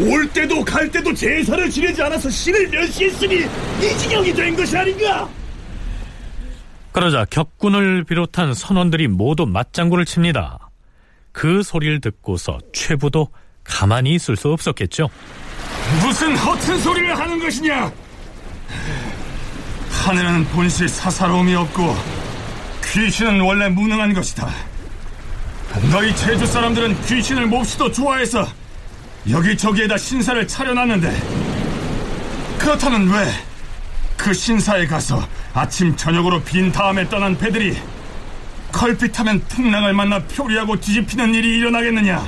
[0.00, 5.28] 올 때도 갈 때도 제사를 지내지 않아서 신을 멸시했으니 이 지경이 된 것이 아닌가?
[6.90, 10.70] 그러자 격군을 비롯한 선원들이 모두 맞장구를 칩니다.
[11.32, 13.28] 그 소리를 듣고서 최부도
[13.62, 15.08] 가만히 있을 수 없었겠죠.
[16.04, 17.92] 무슨 허튼 소리를 하는 것이냐?
[19.90, 21.96] 하늘은 본실 사사로움이 없고
[22.94, 24.48] 귀신은 원래 무능한 것이다.
[25.90, 28.46] 너희 제주 사람들은 귀신을 몹시도 좋아해서
[29.28, 31.22] 여기저기에다 신사를 차려놨는데
[32.58, 33.54] 그렇다면 왜
[34.24, 37.76] 그 신사에 가서 아침 저녁으로 빈 다음에 떠난 배들이
[38.72, 42.26] 걸핏하면 풍랑을 만나 표류하고 뒤집히는 일이 일어나겠느냐?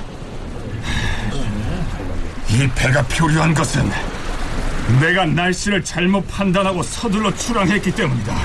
[2.50, 3.90] 이 배가 표류한 것은
[5.00, 8.36] 내가 날씨를 잘못 판단하고 서둘러 출항했기 때문이다.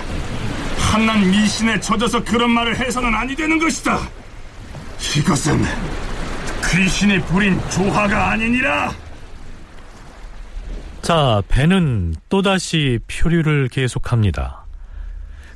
[0.91, 3.97] 한낱 미신에 젖어서 그런 말을 해서는 아니 되는 것이다.
[5.15, 5.63] 이것은
[6.69, 8.93] 귀신이 부린 조화가 아니니라.
[11.01, 14.65] 자, 배는 또다시 표류를 계속합니다.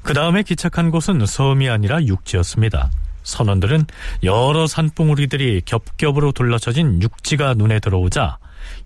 [0.03, 2.89] 그 다음에 기착한 곳은 섬이 아니라 육지였습니다.
[3.23, 3.87] 선원들은
[4.23, 8.37] 여러 산봉우리들이 겹겹으로 둘러쳐진 육지가 눈에 들어오자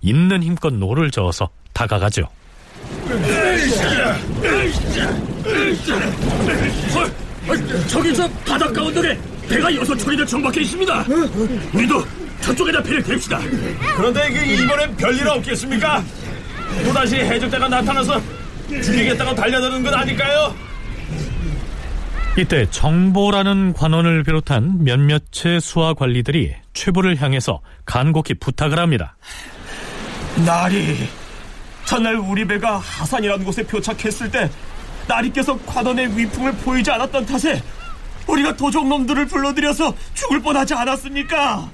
[0.01, 2.27] 있는 힘껏 노를 저어서 다가가죠.
[7.87, 9.17] 저기 저 바닷가 언덕에
[9.49, 11.05] 배가 여섯 척이나 정박해 있습니다.
[11.73, 12.05] 우리도
[12.41, 13.39] 저쪽에다 배를 댑시다.
[13.95, 16.03] 그런데 그 이번엔 별일 없겠습니까?
[16.85, 18.21] 또다시 해적대가 나타나서
[18.69, 20.53] 죽이겠다고 달려드는 건 아닐까요?
[22.37, 29.17] 이때 정보라는 관원을 비롯한 몇몇의 수하 관리들이 최부를 향해서 간곡히 부탁을 합니다.
[30.45, 31.09] 나리,
[31.89, 34.47] 전날 우리 배가 하산이라는 곳에 표착했을 때
[35.07, 37.63] 나리께서 관원의 위풍을 보이지 않았던 탓에
[38.27, 41.67] 우리가 도적놈들을 불러들여서 죽을 뻔하지 않았습니까?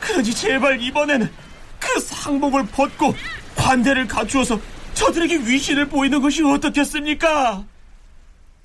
[0.00, 1.30] 그러니 제발 이번엔
[1.78, 3.14] 그 상복을 벗고
[3.54, 4.60] 관대를 갖추어서
[4.94, 7.62] 저들에게 위신을 보이는 것이 어떻겠습니까?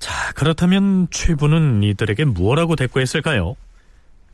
[0.00, 3.54] 자, 그렇다면 최부는 이들에게 무엇라고 대꾸했을까요?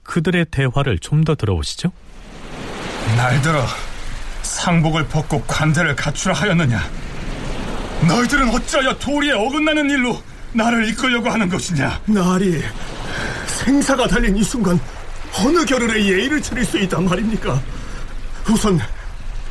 [0.03, 1.93] 그들의 대화를 좀 더 들어보시죠.
[3.19, 3.67] 날 들어
[4.43, 6.83] 상복을 벗고 관대를 갖추라 하였느냐?
[8.07, 10.21] 너희들은 어찌하여 도리에 어긋나는 일로
[10.53, 12.01] 나를 이끌려고 하는 것이냐?
[12.07, 12.63] 나리,
[13.47, 14.79] 생사가 달린 이 순간
[15.39, 17.61] 어느 겨를에 예의를 차릴 수 있단 말입니까?
[18.51, 18.79] 우선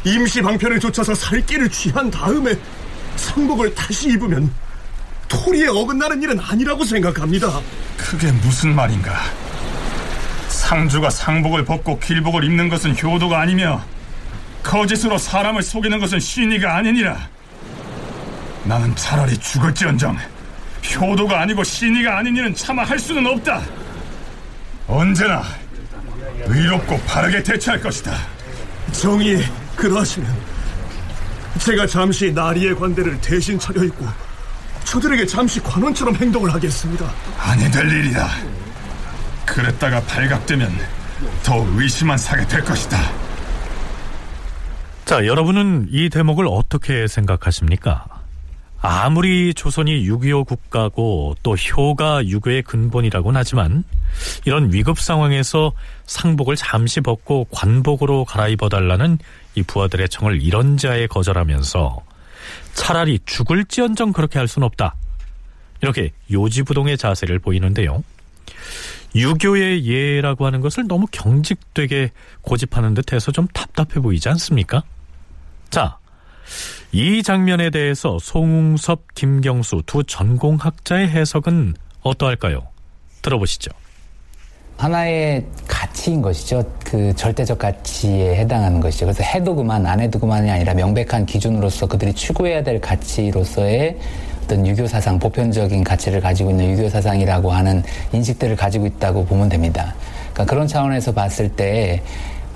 [0.04, 2.54] 임시 방편을 쫓아서 살길을 취한 다음에
[3.16, 4.52] 상복을 다시 입으면
[5.28, 7.62] 토리에 어긋나는 일은 아니라고 생각합니다.
[7.98, 9.18] 그게 무슨 말인가?
[10.50, 13.82] 상주가 상복을 벗고 길복을 입는 것은 효도가 아니며
[14.64, 17.18] 거짓으로 사람을 속이는 것은 신의가 아니니라.
[18.64, 20.18] 나는 차라리 죽을지언정
[20.96, 23.62] 효도가 아니고 신의가 아닌 일은 차마 할 수는 없다.
[24.88, 25.44] 언제나
[26.46, 28.16] 의롭고 바르게 대처할 것이다.
[28.92, 29.44] 정이
[29.76, 30.36] 그러하시면
[31.60, 34.08] 제가 잠시 나리의 관대를 대신 차려입고
[34.84, 37.10] 저들에게 잠시 관원처럼 행동을 하겠습니다.
[37.40, 38.30] 아니 될 일이다.
[39.46, 40.78] 그랬다가 발각되면
[41.44, 42.98] 더 의심만 사게 될 것이다.
[45.12, 48.06] 자, 여러분은 이 대목을 어떻게 생각하십니까?
[48.80, 53.84] 아무리 조선이 6.25 국가고 또 효가 유교의 근본이라고는 하지만
[54.46, 55.74] 이런 위급 상황에서
[56.06, 59.18] 상복을 잠시 벗고 관복으로 갈아입어달라는
[59.56, 62.00] 이 부하들의 청을 이런 자에 거절하면서
[62.74, 64.96] 차라리 죽을지언정 그렇게 할 수는 없다.
[65.82, 68.02] 이렇게 요지부동의 자세를 보이는데요.
[69.14, 72.12] 유교의 예라고 하는 것을 너무 경직되게
[72.44, 74.84] 고집하는 듯해서 좀 답답해 보이지 않습니까?
[75.72, 75.98] 자,
[76.92, 82.68] 이 장면에 대해서 송웅섭, 김경수 두 전공학자의 해석은 어떠할까요?
[83.22, 83.72] 들어보시죠.
[84.76, 86.70] 하나의 가치인 것이죠.
[86.84, 89.06] 그 절대적 가치에 해당하는 것이죠.
[89.06, 93.98] 그래서 해도 그만, 안 해도 그만이 아니라 명백한 기준으로서 그들이 추구해야 될 가치로서의
[94.44, 97.82] 어떤 유교 사상, 보편적인 가치를 가지고 있는 유교 사상이라고 하는
[98.12, 99.96] 인식들을 가지고 있다고 보면 됩니다.
[100.34, 102.02] 그러니까 그런 차원에서 봤을 때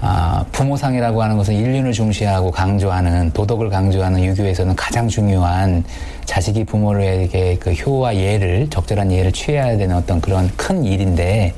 [0.01, 5.83] 아, 부모상이라고 하는 것은 인륜을 중시하고 강조하는 도덕을 강조하는 유교에서는 가장 중요한
[6.25, 11.53] 자식이 부모에게 그 효와 예를 적절한 예를 취해야 되는 어떤 그런 큰 일인데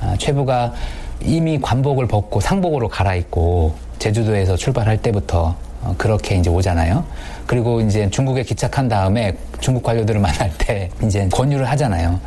[0.00, 0.74] 아, 최부가
[1.20, 7.04] 이미 관복을 벗고 상복으로 갈아입고 제주도에서 출발할 때부터 어, 그렇게 이제 오잖아요.
[7.46, 12.20] 그리고 이제 중국에 기착한 다음에 중국 관료들을 만날 때 이제 권유를 하잖아요.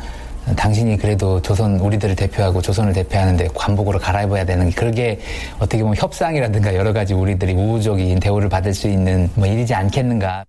[0.56, 5.20] 당신이 그래도 조선 우리들을 대표하고 조선을 대표하는데 관복으로 갈아입어야 되는 게 그게
[5.58, 10.44] 어떻게 보면 협상이라든가 여러 가지 우리들이 우호적인 대우를 받을 수 있는 뭐 일이지 않겠는가.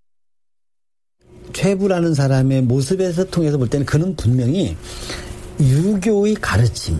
[1.54, 4.76] 최부라는 사람의 모습에서 통해서 볼 때는 그는 분명히
[5.60, 7.00] 유교의 가르침,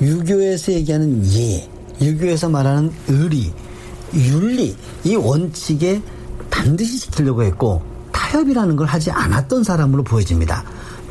[0.00, 1.68] 유교에서 얘기하는 예,
[2.04, 3.52] 유교에서 말하는 의리,
[4.12, 6.02] 윤리 이 원칙에
[6.50, 10.64] 반드시 지키려고 했고 타협이라는 걸 하지 않았던 사람으로 보여집니다.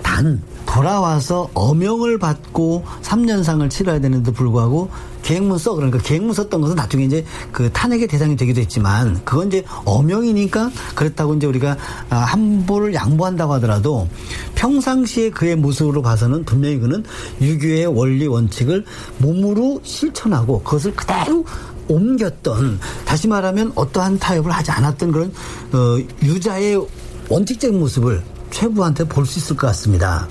[0.03, 0.41] 단
[0.71, 4.89] 돌아와서 어명을 받고 3년상을 치러야 되는데도 불구하고
[5.21, 9.65] 계획문 써 그러니까 계획문 썼던 것은 나중에 이제 그 탄핵의 대상이 되기도 했지만 그건 이제
[9.83, 11.75] 어명이니까 그렇다고 이제 우리가
[12.09, 14.07] 아, 함보를 양보한다고 하더라도
[14.55, 17.03] 평상시에 그의 모습으로 봐서는 분명히 그는
[17.41, 18.85] 유교의 원리 원칙을
[19.17, 21.45] 몸으로 실천하고 그것을 그대로
[21.89, 25.33] 옮겼던 다시 말하면 어떠한 타협을 하지 않았던 그런
[25.73, 26.87] 어, 유자의
[27.27, 30.27] 원칙적인 모습을 최부한테 볼 수 있을 것 같습니다.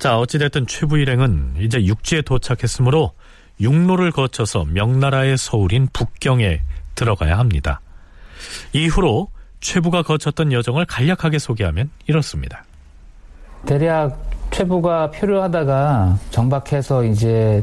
[0.00, 3.12] 자, 어찌됐든 최부 일행은 이제 육지에 도착했으므로
[3.60, 6.62] 육로를 거쳐서 명나라의 서울인 북경에
[6.94, 7.80] 들어가야 합니다.
[8.72, 9.28] 이후로
[9.60, 12.64] 최부가 거쳤던 여정을 간략하게 소개하면 이렇습니다.
[13.66, 14.18] 대략
[14.50, 17.62] 최부가 표류하다가 정박해서 이제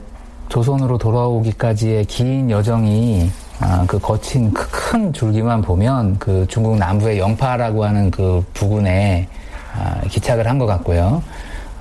[0.50, 8.12] 조선으로 돌아오기까지의 긴 여정이 아, 그 거친 큰 줄기만 보면 그 중국 남부의 영파라고 하는
[8.12, 9.28] 그 부근에
[9.76, 11.24] 아, 기착을 한 것 같고요.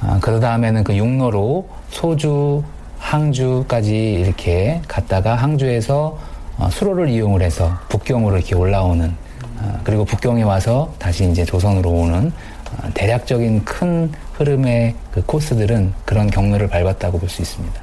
[0.00, 2.62] 아, 그 다음에는 그 육로로 소주,
[2.98, 6.18] 항주까지 이렇게 갔다가 항주에서
[6.58, 9.14] 어, 수로를 이용을 해서 북경으로 이렇게 올라오는
[9.58, 12.32] 아, 그리고 북경에 와서 다시 이제 조선으로 오는
[12.78, 17.80] 아, 대략적인 큰 흐름의 그 코스들은 그런 경로를 밟았다고 볼 수 있습니다.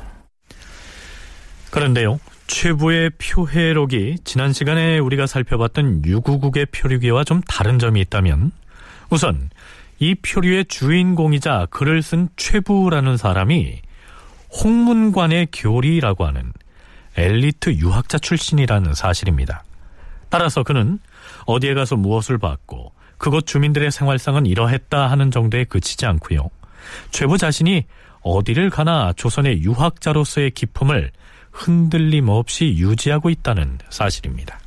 [1.71, 8.51] 그런데요, 최부의 표해록이 지난 시간에 우리가 살펴봤던 유구국의 표류기와 좀 다른 점이 있다면
[9.09, 9.49] 우선
[10.03, 13.79] 이 표류의 주인공이자 글을 쓴 최부라는 사람이
[14.51, 16.51] 홍문관의 교리라고 하는
[17.15, 19.63] 엘리트 유학자 출신이라는 사실입니다.
[20.27, 20.99] 따라서 그는
[21.45, 26.49] 어디에 가서 무엇을 받고 그곳 주민들의 생활상은 이러했다 하는 정도에 그치지 않고요.
[27.11, 27.85] 최부 자신이
[28.23, 31.11] 어디를 가나 조선의 유학자로서의 기품을
[31.49, 34.59] 흔들림 없이 유지하고 있다는 사실입니다.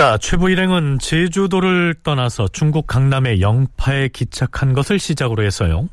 [0.00, 5.90] 자, 최부 일행은 제주도를 떠나서 중국 강남의 영파에 기착한 것을 시작으로 해서요.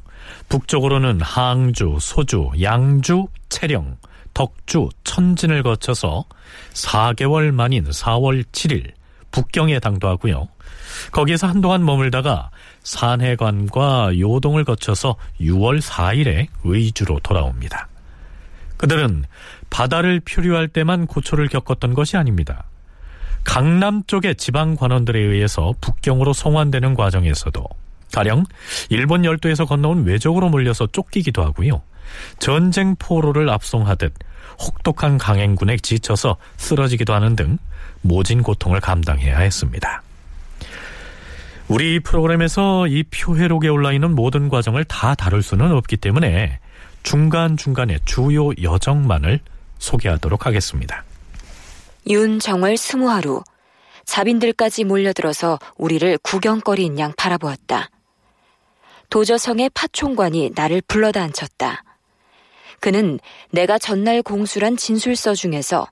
[0.48, 3.98] 북쪽으로는 항주, 소주, 양주, 채령,
[4.34, 6.24] 덕주, 천진을 거쳐서
[6.72, 8.94] 4개월 만인 4월 7일
[9.32, 10.48] 북경에 당도하고요.
[11.12, 12.50] 거기에서 한동안 머물다가
[12.84, 17.90] 산해관과 요동을 거쳐서 6월 4일에 의주로 돌아옵니다.
[18.78, 19.26] 그들은
[19.70, 22.64] 바다를 표류할 때만 고초를 겪었던 것이 아닙니다.
[23.48, 27.64] 강남 쪽의 지방 관원들에 의해서 북경으로 송환되는 과정에서도
[28.12, 28.44] 가령
[28.90, 31.82] 일본 열도에서 건너온 외적으로 몰려서 쫓기기도 하고요.
[32.40, 34.14] 전쟁 포로를 압송하듯
[34.60, 37.58] 혹독한 강행군에 지쳐서 쓰러지기도 하는 등
[38.02, 40.04] 모진 고통을 감당해야 했습니다.
[41.70, 46.60] 우리 프로그램에서 이 표회록에 올라 있는 모든 과정을 다 다룰 수는 없기 때문에
[47.04, 49.40] 중간중간에 주요 여정만을
[49.80, 51.07] 소개하도록 하겠습니다.
[52.08, 53.44] 윤정월 스무하루
[54.06, 57.90] 자빈들까지 몰려들어서 우리를 구경거리인 양 바라보았다.
[59.10, 61.84] 도저성의 파총관이 나를 불러다 앉혔다.
[62.80, 63.20] 그는
[63.52, 65.88] 내가 전날 공수란 진술서 중에서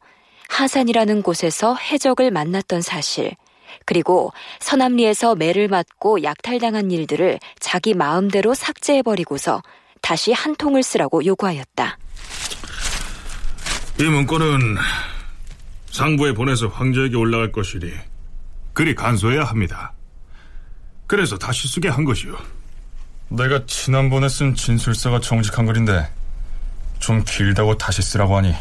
[0.50, 3.36] 하산이라는 곳에서 해적을 만났던 사실,
[3.86, 9.62] 그리고 서남리에서 매를 맞고 약탈당한 일들을 자기 마음대로 삭제해버리고서
[10.02, 11.98] 다시 한 통을 쓰라고 요구하였다.
[14.00, 14.78] 이 문건은
[15.96, 17.90] 상부에 보내서 황제에게 올라갈 것이니
[18.74, 19.94] 그리 간소해야 합니다.
[21.08, 22.36] 그래서 다시 쓰게 한 것이요.
[23.30, 26.06] 내가 지난번에 쓴 진술서가 정직한 글인데
[27.00, 28.54] 좀 길다고 다시 쓰라고 하니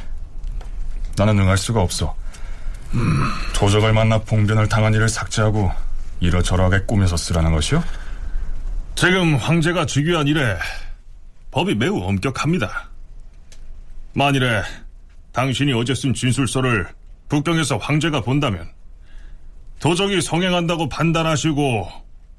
[1.16, 2.14] 나는 응할 수가 없어.
[2.94, 5.72] 음, 도적을 만나 봉변을 당한 일을 삭제하고
[6.20, 7.82] 이러저러하게 꾸며서 쓰라는 것이요?
[8.94, 10.56] 지금 황제가 즉위한 이래
[11.50, 12.90] 법이 매우 엄격합니다.
[14.12, 14.62] 만일에
[15.32, 16.86] 당신이 어제 쓴 진술서를
[17.28, 18.70] 북경에서 황제가 본다면
[19.80, 21.88] 도적이 성행한다고 판단하시고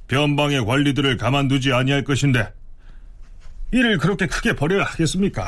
[0.08, 2.52] 변방의 관리들을 가만두지 아니할 것인데
[3.72, 5.48] 이를 그렇게 크게 버려야 하겠습니까?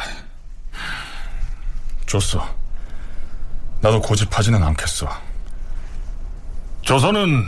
[2.07, 2.41] 좋소.
[3.81, 5.09] 나도 고집하지는 않겠어.
[6.81, 7.43] 조선은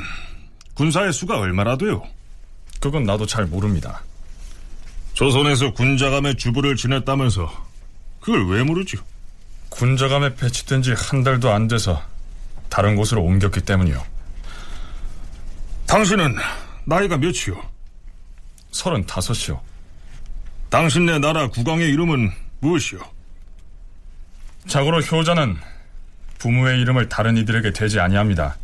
[0.76, 2.04] 군사의 수가 얼마나 돼요?
[2.80, 4.04] 그건 나도 잘 모릅니다.
[5.14, 7.52] 조선에서 군자감의 주부를 지냈다면서
[8.22, 8.98] 그걸 왜 모르죠?
[9.70, 12.02] 군자감에 배치된 지 한 달도 안 돼서
[12.70, 14.04] 다른 곳으로 옮겼기 때문이요.
[15.88, 16.36] 당신은
[16.86, 17.62] 나이가 몇이요?
[18.72, 19.60] 서른다섯이요.
[20.70, 23.00] 당신네 나라 국왕의 이름은 무엇이요?
[24.68, 25.58] 자고로 효자는
[26.38, 28.56] 부모의 이름을 다른 이들에게 대지 아니합니다.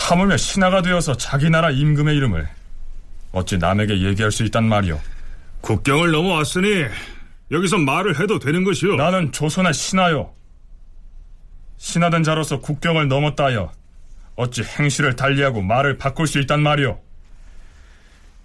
[0.00, 2.48] 하물며 신하가 되어서 자기 나라 임금의 이름을
[3.32, 5.00] 어찌 남에게 얘기할 수 있단 말이오.
[5.62, 6.84] 국경을 넘어왔으니
[7.50, 8.96] 여기서 말을 해도 되는 것이오.
[8.96, 10.32] 나는 조선의 신하요.
[11.78, 13.72] 신하된 자로서 국경을 넘었다 하여
[14.34, 17.00] 어찌 행실을 달리하고 말을 바꿀 수 있단 말이오.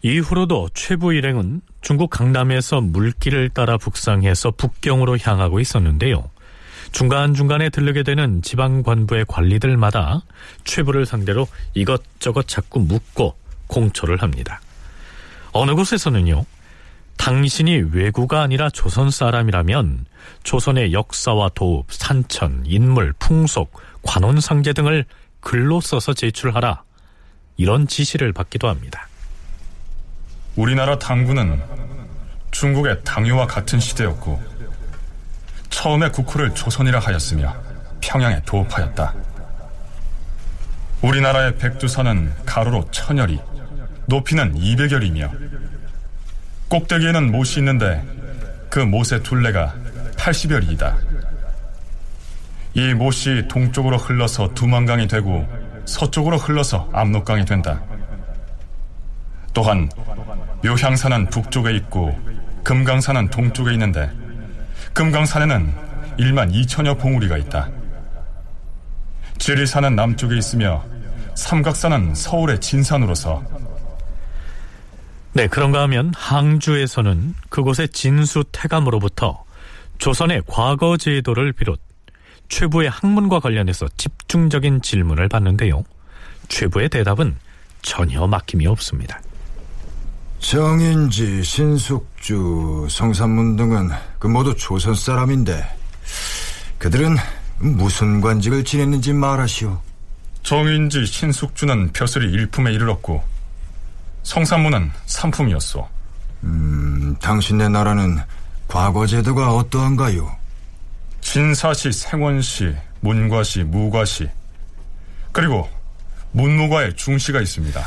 [0.04, 6.30] 이후로도 최부 일행은 중국 강남에서 물길을 따라 북상해서 북경으로 향하고 있었는데요.
[6.91, 10.22] 중간중간에 들르게 되는 지방관부의 관리들마다
[10.64, 13.36] 최부를 상대로 이것저것 자꾸 묻고
[13.68, 14.60] 공초를 합니다.
[15.54, 16.45] 어느 곳에서는요,
[17.18, 20.05] 당신이 외구가 아니라 조선 사람이라면
[20.43, 25.05] 조선의 역사와 도읍, 산천, 인물, 풍속, 관원상제 등을
[25.39, 26.84] 글로 써서 제출하라.
[27.57, 29.07] 이런 지시를 받기도 합니다.
[30.55, 31.62] 우리나라 당군은
[32.51, 34.41] 중국의 당유와 같은 시대였고
[35.70, 37.55] 처음에 국호를 조선이라 하였으며
[38.01, 39.14] 평양에 도읍하였다.
[41.01, 43.39] 우리나라의 백두산은 가로로 천여리,
[44.07, 45.32] 높이는 200여리며
[46.72, 48.02] 꼭대기에는 못이 있는데
[48.70, 49.76] 그 못의 둘레가
[50.16, 50.96] 80여리이다.
[52.76, 55.46] 이 못이 동쪽으로 흘러서 두만강이 되고
[55.84, 57.82] 서쪽으로 흘러서 압록강이 된다.
[59.54, 59.90] 또한
[60.64, 62.18] 묘향산은 북쪽에 있고
[62.64, 64.10] 금강산은 동쪽에 있는데
[64.94, 65.74] 금강산에는
[66.20, 67.70] 1만 2천여 봉우리가 있다.
[69.40, 70.86] 지리산은 남쪽에 있으며
[71.36, 73.44] 삼각산은 서울의 진산으로서
[75.34, 79.46] 네, 그런가 하면 항주에서는 그곳의 진수 태감으로부터
[79.98, 81.80] 조선의 과거 제도를 비롯
[82.50, 85.84] 최부의 학문과 관련해서 집중적인 질문을 받는데요.
[86.50, 87.38] 최부의 대답은
[87.82, 89.22] 전혀 막힘이 없습니다.
[90.40, 95.64] 정인지, 신숙주, 성산문 등은 그 모두 조선 사람인데
[96.78, 97.16] 그들은
[97.60, 99.80] 무슨 관직을 지냈는지 말하시오.
[100.44, 103.31] 정인지, 신숙주는 벼슬이 일품에 이르렀고
[104.24, 105.88] 성산문은 삼품이었소.
[106.44, 108.20] 음, 당신네 나라는
[108.68, 110.36] 과거 제도가 어떠한가요?
[111.22, 114.30] 진사시, 생원시, 문과시, 무과시
[115.32, 115.70] 그리고
[116.32, 117.82] 문무과의 중시가 있습니다.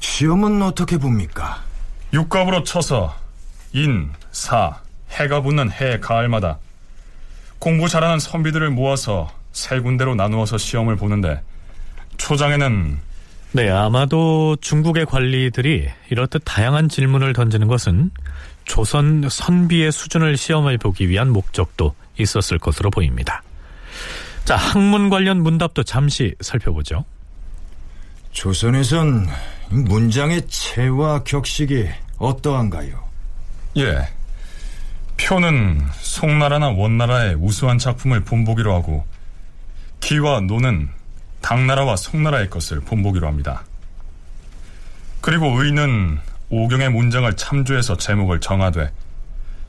[0.00, 1.62] 시험은 어떻게 봅니까?
[2.12, 3.14] 육갑으로 쳐서
[3.72, 4.80] 인, 사,
[5.10, 6.58] 해가 붙는 해 가을마다
[7.58, 11.42] 공부 잘하는 선비들을 모아서 세 군데로 나누어서 시험을 보는데
[12.16, 12.98] 초장에는
[13.52, 18.12] 네, 아마도 중국의 관리들이 이렇듯 다양한 질문을 던지는 것은
[18.64, 23.42] 조선 선비의 수준을 시험해 보기 위한 목적도 있었을 것으로 보입니다.
[24.44, 27.04] 자, 학문 관련 문답도 잠시 살펴보죠.
[28.30, 29.26] 조선에선
[29.70, 31.88] 문장의 체와 격식이
[32.18, 33.02] 어떠한가요?
[33.78, 34.08] 예.
[35.16, 39.04] 표는 송나라나 원나라의 우수한 작품을 본보기로 하고
[39.98, 40.88] 기와 노는
[41.40, 43.64] 당나라와 송나라의 것을 본보기로 합니다.
[45.20, 46.18] 그리고 의는
[46.48, 48.90] 오경의 문장을 참조해서 제목을 정하되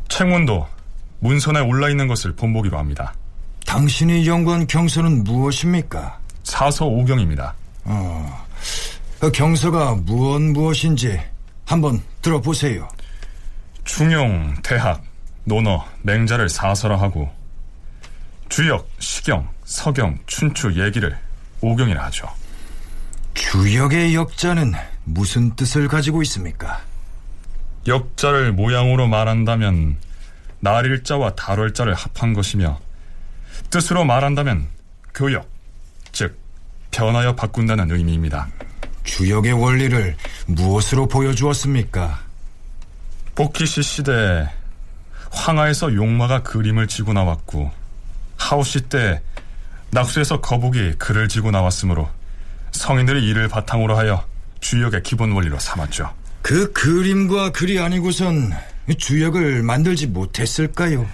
[0.09, 0.67] 책문도
[1.19, 3.13] 문선에 올라 있는 것을 본보기로 합니다.
[3.65, 6.19] 당신이 연구한 경서는 무엇입니까?
[6.43, 7.53] 사서 오경입니다.
[7.85, 8.45] 어,
[9.19, 11.19] 그 경서가 무엇 무엇인지
[11.65, 12.87] 한번 들어보세요.
[13.83, 15.03] 중용, 대학,
[15.43, 17.31] 논어, 맹자를 사서라 하고
[18.49, 21.17] 주역, 시경, 서경, 춘추, 얘기를
[21.61, 22.27] 오경이라 하죠.
[23.33, 26.81] 주역의 역자는 무슨 뜻을 가지고 있습니까?
[27.87, 29.97] 역자를 모양으로 말한다면
[30.59, 32.79] 날일자와 달월자를 합한 것이며
[33.69, 34.67] 뜻으로 말한다면
[35.13, 35.49] 교역,
[36.11, 36.37] 즉
[36.91, 38.47] 변하여 바꾼다는 의미입니다.
[39.03, 40.15] 주역의 원리를
[40.47, 42.19] 무엇으로 보여주었습니까?
[43.33, 44.47] 복희시 시대에
[45.31, 47.71] 황하에서 용마가 그림을 지고 나왔고
[48.37, 49.21] 하우시 때
[49.91, 52.09] 낙수에서 거북이 글을 지고 나왔으므로
[52.71, 54.25] 성인들이 이를 바탕으로 하여
[54.61, 56.13] 주역의 기본 원리로 삼았죠.
[56.41, 58.53] 그 그림과 글이 아니고선
[58.97, 61.07] 주역을 만들지 못했을까요?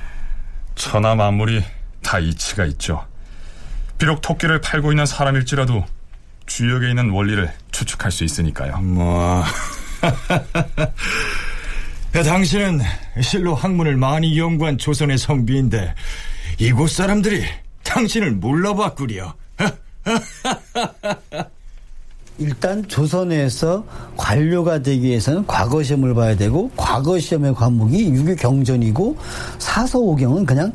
[0.75, 1.63] 천하 만물이
[2.03, 3.05] 다 이치가 있죠.
[3.97, 5.83] 비록 토끼를 팔고 있는 사람일지라도
[6.45, 8.77] 주역에 있는 원리를 추측할 수 있으니까요.
[8.77, 9.43] 뭐...
[12.13, 12.81] 당신은
[13.21, 15.93] 실로 학문을 많이 연구한 조선의 성비인데
[16.59, 17.45] 이곳 사람들이
[17.87, 19.33] 당신을 몰라봤구려.
[22.39, 23.83] 일단 조선에서
[24.15, 29.17] 관료가 되기 위해서는 과거 시험을 봐야 되고 과거 시험의 과목이 유교 경전이고
[29.57, 30.71] 사서오경은 그냥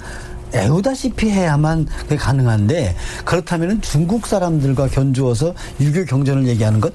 [0.55, 6.92] 애우다시피 해야만 그게 가능한데 그렇다면 중국 사람들과 견주어서 유교 경전을 얘기하는 것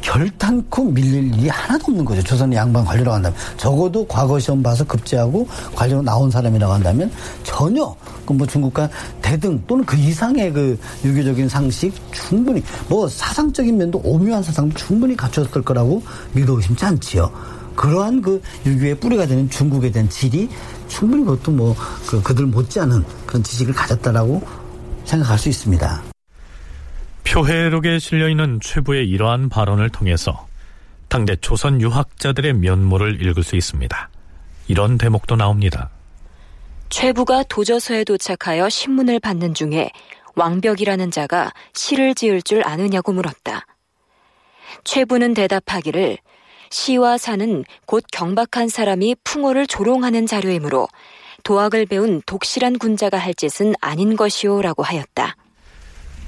[0.00, 2.22] 결탄코 밀릴 일이 하나도 없는 거죠.
[2.22, 7.10] 조선의 양반 관료라고 한다면 적어도 과거 시험 봐서 급제하고 관료로 나온 사람이라고 한다면
[7.44, 7.94] 전혀
[8.24, 8.88] 그 뭐 중국과
[9.20, 15.62] 대등 또는 그 이상의 그 유교적인 상식 충분히 뭐 사상적인 면도 오묘한 사상도 충분히 갖췄을
[15.62, 16.02] 거라고
[16.32, 17.30] 믿어 의심치 않지요.
[17.74, 20.48] 그러한 그 유교의 뿌리가 되는 중국에 대한 질이
[20.88, 21.76] 충분히 그것도 뭐
[22.08, 24.42] 그, 그들 못지않은 그런 지식을 가졌다라고
[25.04, 26.02] 생각할 수 있습니다.
[27.24, 30.46] 표해록에 실려있는 최부의 이러한 발언을 통해서
[31.08, 34.10] 당대 조선 유학자들의 면모를 읽을 수 있습니다.
[34.66, 35.90] 이런 대목도 나옵니다.
[36.90, 39.90] 최부가 도저서에 도착하여 신문을 받는 중에
[40.36, 43.66] 왕벽이라는 자가 시를 지을 줄 아느냐고 물었다.
[44.84, 46.18] 최부는 대답하기를
[46.70, 50.88] 시와 사는 곧 경박한 사람이 풍어를 조롱하는 자료이므로
[51.44, 55.36] 도학을 배운 독실한 군자가 할 짓은 아닌 것이오라고 하였다.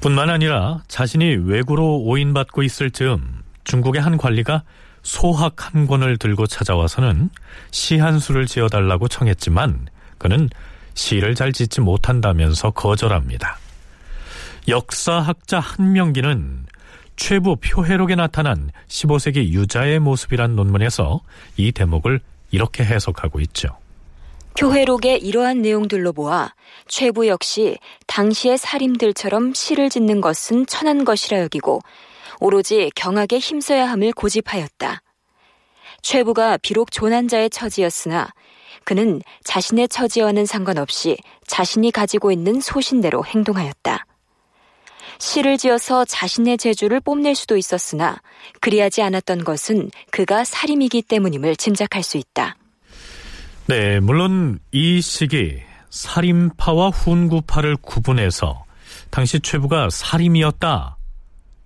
[0.00, 4.62] 뿐만 아니라 자신이 외구로 오인받고 있을 즈음 중국의 한 관리가
[5.02, 7.30] 소학 한 권을 들고 찾아와서는
[7.70, 9.88] 시 한 수를 지어달라고 청했지만
[10.18, 10.48] 그는
[10.94, 13.58] 시를 잘 짓지 못한다면서 거절합니다.
[14.68, 16.66] 역사학자 한명기는
[17.20, 21.20] 최부 표해록에 나타난 15세기 유자의 모습이란 논문에서
[21.58, 23.68] 이 대목을 이렇게 해석하고 있죠.
[24.56, 26.54] 교회록의 이러한 내용들로 보아
[26.88, 31.82] 최부 역시 당시의 살인들처럼 시를 짓는 것은 천한 것이라 여기고
[32.40, 35.02] 오로지 경악에 힘써야 함을 고집하였다.
[36.00, 38.30] 최부가 비록 조난자의 처지였으나
[38.84, 44.06] 그는 자신의 처지와는 상관없이 자신이 가지고 있는 소신대로 행동하였다.
[45.20, 48.20] 시를 지어서 자신의 재주를 뽐낼 수도 있었으나
[48.60, 52.56] 그리하지 않았던 것은 그가 살인이기 때문임을 짐작할 수 있다.
[53.66, 55.60] 네, 물론 이 시기
[55.90, 58.64] 살인파와 훈구파를 구분해서
[59.10, 60.96] 당시 최부가 살인이었다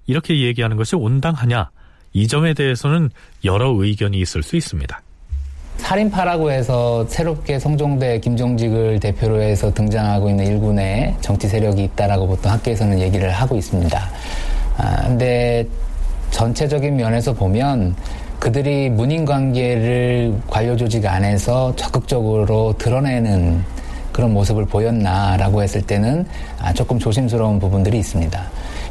[0.06, 1.70] 이렇게 얘기하는 것이 온당하냐
[2.12, 3.10] 이 점에 대해서는
[3.44, 5.03] 여러 의견이 있을 수 있습니다.
[5.78, 13.00] 살인파라고 해서 새롭게 성종대 김종직을 대표로 해서 등장하고 있는 일군의 정치 세력이 있다라고 보통 학계에서는
[13.00, 14.10] 얘기를 하고 있습니다.
[14.78, 15.66] 아, 근데
[16.30, 17.94] 전체적인 면에서 보면
[18.40, 23.62] 그들이 문인 관계를 관료 조직 안에서 적극적으로 드러내는
[24.12, 26.26] 그런 모습을 보였나라고 했을 때는
[26.60, 28.40] 아, 조금 조심스러운 부분들이 있습니다.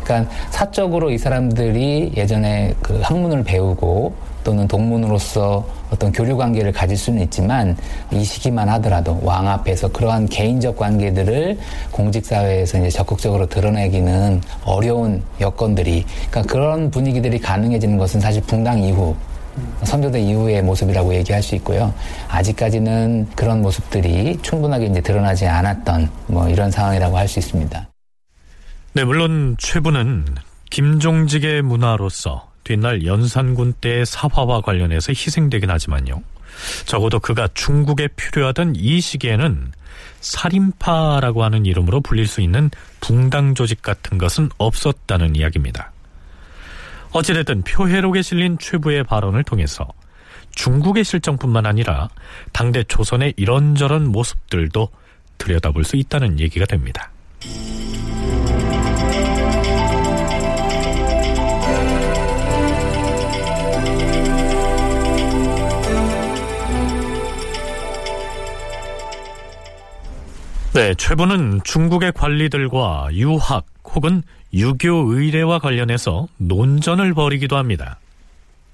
[0.03, 4.13] 그러니까 사적으로 이 사람들이 예전에 그 학문을 배우고
[4.43, 7.75] 또는 동문으로서 어떤 교류 관계를 가질 수는 있지만
[8.11, 11.57] 이 시기만 하더라도 왕 앞에서 그러한 개인적 관계들을
[11.91, 19.15] 공직 사회에서 이제 적극적으로 드러내기는 어려운 여건들이 그러니까 그런 분위기들이 가능해지는 것은 사실 붕당 이후
[19.83, 21.93] 선조대 이후의 모습이라고 얘기할 수 있고요.
[22.27, 27.87] 아직까지는 그런 모습들이 충분하게 이제 드러나지 않았던 뭐 이런 상황이라고 할 수 있습니다.
[28.93, 30.25] 네, 물론 최부는
[30.69, 36.22] 김종직의 문화로서 뒷날 연산군 때의 사화와 관련해서 희생되긴 하지만요.
[36.86, 39.72] 적어도 그가 중국에 필요하던 이 시기에는
[40.22, 42.70] 살인파라고 하는 이름으로 불릴 수 있는
[43.01, 45.91] 붕당 조직 같은 것은 없었다는 이야기입니다.
[47.11, 49.88] 어찌됐든 표해록에 실린 최부의 발언을 통해서
[50.55, 52.09] 중국의 실정뿐만 아니라
[52.51, 54.89] 당대 조선의 이런저런 모습들도
[55.38, 57.11] 들여다볼 수 있다는 얘기가 됩니다.
[70.74, 74.24] 네, 최부는 중국의 관리들과 유학 혹은
[74.55, 77.99] 유교 의례와 관련해서 논전을 벌이기도 합니다.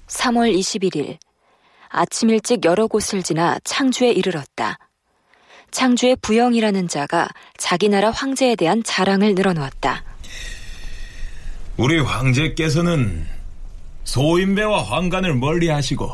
[0.06, 1.18] 3월 21일
[1.90, 4.78] 아침 일찍 여러 곳을 지나 창주에 이르렀다.
[5.70, 7.28] 창주의 부영이라는 자가
[7.58, 10.02] 자기 나라 황제에 대한 자랑을 늘어놓았다.
[11.76, 13.26] 우리 황제께서는
[14.04, 16.10] 소인배와 황간을 멀리하시고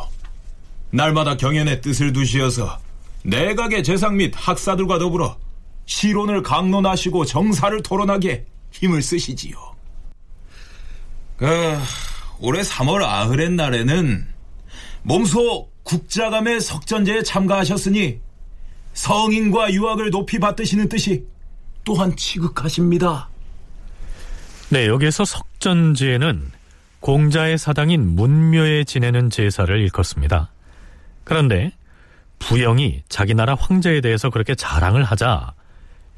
[0.91, 2.81] 날마다 경연의 뜻을 두시어서
[3.23, 5.37] 내각의 재상 및 학사들과 더불어
[5.87, 9.57] 시론을 강론하시고 정사를 토론하게 힘을 쓰시지요.
[11.37, 11.47] 그
[12.41, 14.27] 올해 3월 아흐렛 날에는
[15.03, 18.19] 몸소 국자감의 석전제에 참가하셨으니
[18.95, 21.25] 성인과 유학을 높이 받드시는 뜻이
[21.85, 23.29] 또한 지극하십니다.
[24.71, 26.51] 네, 여기에서 석전제는
[27.01, 30.51] 공자의 사당인 문묘에 지내는 제사를 일컫습니다.
[31.23, 31.73] 그런데
[32.41, 35.55] 부영이 자기 나라 황제에 대해서 그렇게 자랑을 하자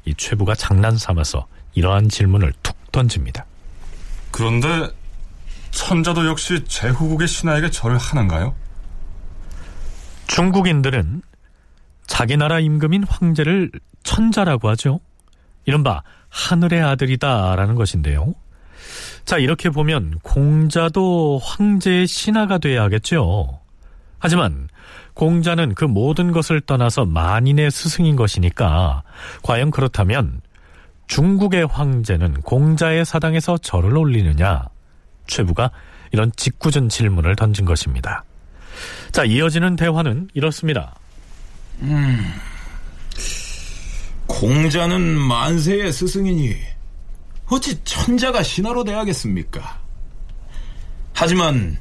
[0.05, 3.45] 이 최부가 장난 삼아서 이러한 질문을 툭 던집니다.
[4.31, 4.89] 그런데
[5.71, 8.55] 천자도 역시 제후국의 신하에게 절을 하는가요?
[10.27, 11.21] 중국인들은
[12.07, 13.71] 자기 나라 임금인 황제를
[14.03, 14.99] 천자라고 하죠.
[15.65, 18.33] 이른바 하늘의 아들이다라는 것인데요.
[19.25, 23.59] 자, 이렇게 보면 공자도 황제의 신하가 돼야 하겠죠.
[24.17, 24.69] 하지만
[25.19, 29.03] 공자는 그 모든 것을 떠나서 만인의 스승인 것이니까
[29.43, 30.39] 과연 그렇다면
[31.07, 34.63] 중국의 황제는 공자의 사당에서 절을 올리느냐?
[35.27, 35.71] 최부가
[36.13, 38.23] 이런 직구준 질문을 던진 것입니다.
[39.11, 40.95] 자, 이어지는 대화는 이렇습니다.
[41.81, 42.17] 음,
[44.25, 46.55] 공자는 만세의 스승이니
[47.47, 49.81] 어찌 천자가 신하로 돼야겠습니까?
[51.13, 51.77] 하지만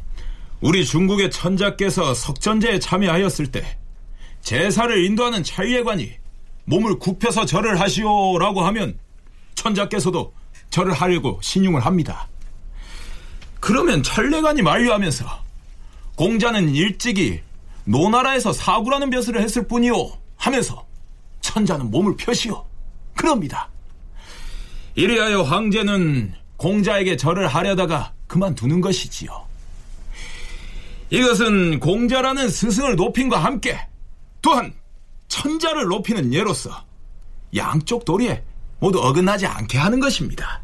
[0.61, 3.79] 우리 중국의 천자께서 석전제에 참여하였을 때
[4.41, 6.13] 제사를 인도하는 찰예관이
[6.65, 8.99] 몸을 굽혀서 절을 하시오라고 하면
[9.55, 10.33] 천자께서도
[10.71, 12.29] 절을 하려고 신용을 합니다.
[13.61, 15.25] 그러면 천례관이 만류하면서
[16.17, 17.41] 공자는 일찍이
[17.85, 20.87] 노나라에서 사구라는 벼슬을 했을 뿐이오 하면서
[21.41, 22.67] 천자는 몸을 펴시오
[23.15, 23.71] 그럽니다.
[24.95, 29.48] 이리하여 황제는 공자에게 절을 하려다가 그만두는 것이지요.
[31.11, 33.79] 이것은 공자라는 스승을 높임과 함께
[34.43, 34.73] 또한
[35.29, 36.71] 천자를 높이는 예로서
[37.57, 38.43] 양쪽 도리에
[38.79, 40.61] 모두 어긋나지 않게 하는 것입니다.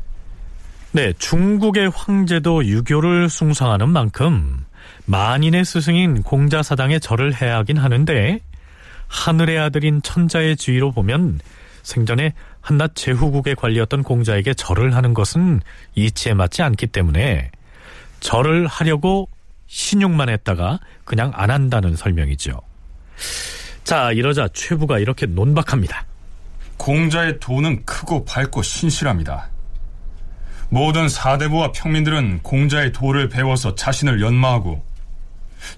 [0.93, 4.65] 네, 중국의 황제도 유교를 숭상하는 만큼
[5.07, 8.41] 만인의 스승인 공자사당에 절을 해야 하긴 하는데
[9.09, 11.41] 하늘의 아들인 천자의 주의로 보면
[11.83, 15.61] 생전에 한낱 제후국의 관리였던 공자에게 절을 하는 것은
[15.95, 17.51] 이치에 맞지 않기 때문에
[18.21, 19.29] 절을 하려고
[19.67, 22.61] 신용만 했다가 그냥 안 한다는 설명이죠.
[23.85, 26.07] 자, 이러자 최부가 이렇게 논박합니다.
[26.77, 29.51] 공자의 도는 크고 밝고 신실합니다.
[30.71, 34.85] 모든 사대부와 평민들은 공자의 도를 배워서 자신을 연마하고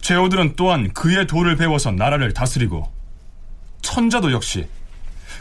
[0.01, 2.91] 제후들은 또한 그의 도를 배워서 나라를 다스리고
[3.83, 4.69] 천자도 역시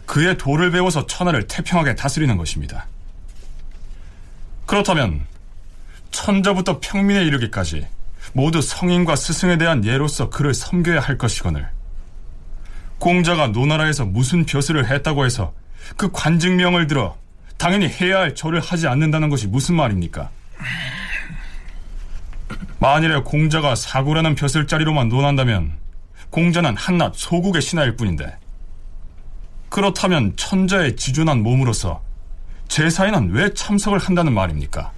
[0.05, 2.87] 그의 도를 배워서 천하를 태평하게 다스리는 것입니다.
[4.65, 5.25] 그렇다면
[6.11, 7.87] 천자부터 평민에 이르기까지
[8.35, 11.69] 모두 성인과 스승에 대한 예로서 그를 섬겨야 할 것이거늘
[12.99, 15.53] 공자가 노나라에서 무슨 벼슬을 했다고 해서
[15.95, 17.15] 그 관직명을 들어
[17.57, 20.29] 당연히 해야 할 절을 하지 않는다는 것이 무슨 말입니까?
[22.79, 25.77] 만일에 공자가 사고라는 벼슬자리로만 논한다면
[26.29, 28.37] 공자는 한낱 소국의 신하일 뿐인데
[29.69, 32.03] 그렇다면 천자의 지존한 몸으로서
[32.67, 34.91] 제사에는 왜 참석을 한다는 말입니까?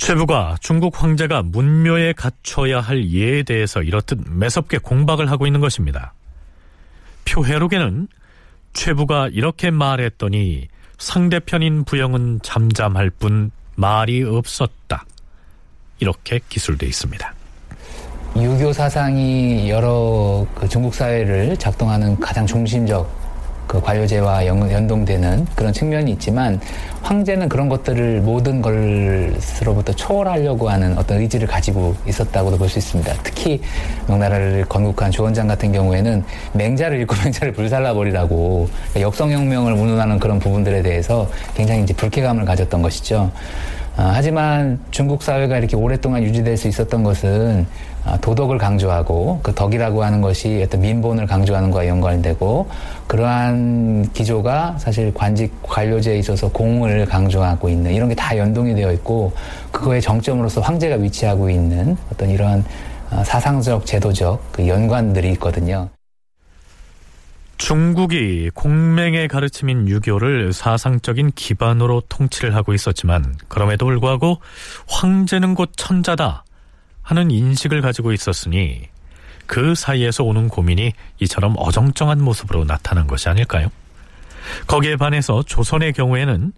[0.00, 6.14] 최부가 중국 황제가 문묘에 갖춰야 할 예에 대해서 이렇듯 매섭게 공박을 하고 있는 것입니다.
[7.26, 8.08] 표해록에는
[8.72, 15.04] 최부가 이렇게 말했더니 상대편인 부영은 잠잠할 뿐 말이 없었다.
[15.98, 17.34] 이렇게 기술돼 있습니다.
[18.36, 23.19] 유교 사상이 여러 그 중국 사회를 작동하는 가장 중심적
[23.70, 26.60] 그 관료제와 연동되는 그런 측면이 있지만
[27.02, 33.14] 황제는 그런 것들을 모든 것으로부터 초월하려고 하는 어떤 의지를 가지고 있었다고도 볼 수 있습니다.
[33.22, 33.60] 특히
[34.08, 40.82] 명나라를 건국한 조원장 같은 경우에는 맹자를 읽고 맹자를 불살라 버리라고 그러니까 역성혁명을 운운하는 그런 부분들에
[40.82, 43.30] 대해서 굉장히 이제 불쾌감을 가졌던 것이죠.
[43.96, 47.89] 어, 하지만 중국 사회가 이렇게 오랫동안 유지될 수 있었던 것은 어,
[48.20, 52.68] 도덕을 강조하고 그 덕이라고 하는 것이 어떤 민본을 강조하는 것과 연관되고
[53.08, 59.32] 그러한 기조가 사실 관직 관료제에 있어서 공을 강조하고 있는 이런 게 다 연동이 되어 있고
[59.72, 62.62] 그거의 정점으로서 황제가 위치하고 있는 어떤 이런
[63.10, 65.88] 어, 사상적 제도적 그 연관들이 있거든요.
[67.56, 74.40] 중국이 공맹의 가르침인 유교를 사상적인 기반으로 통치를 하고 있었지만 그럼에도 불구하고
[74.88, 76.44] 황제는 곧 천자다
[77.10, 78.82] 하는 인식을 가지고 있었으니
[79.46, 83.68] 그 사이에서 오는 고민이 이처럼 어정쩡한 모습으로 나타난 것이 아닐까요?
[84.68, 86.52] 거기에 반해서 조선의 경우에는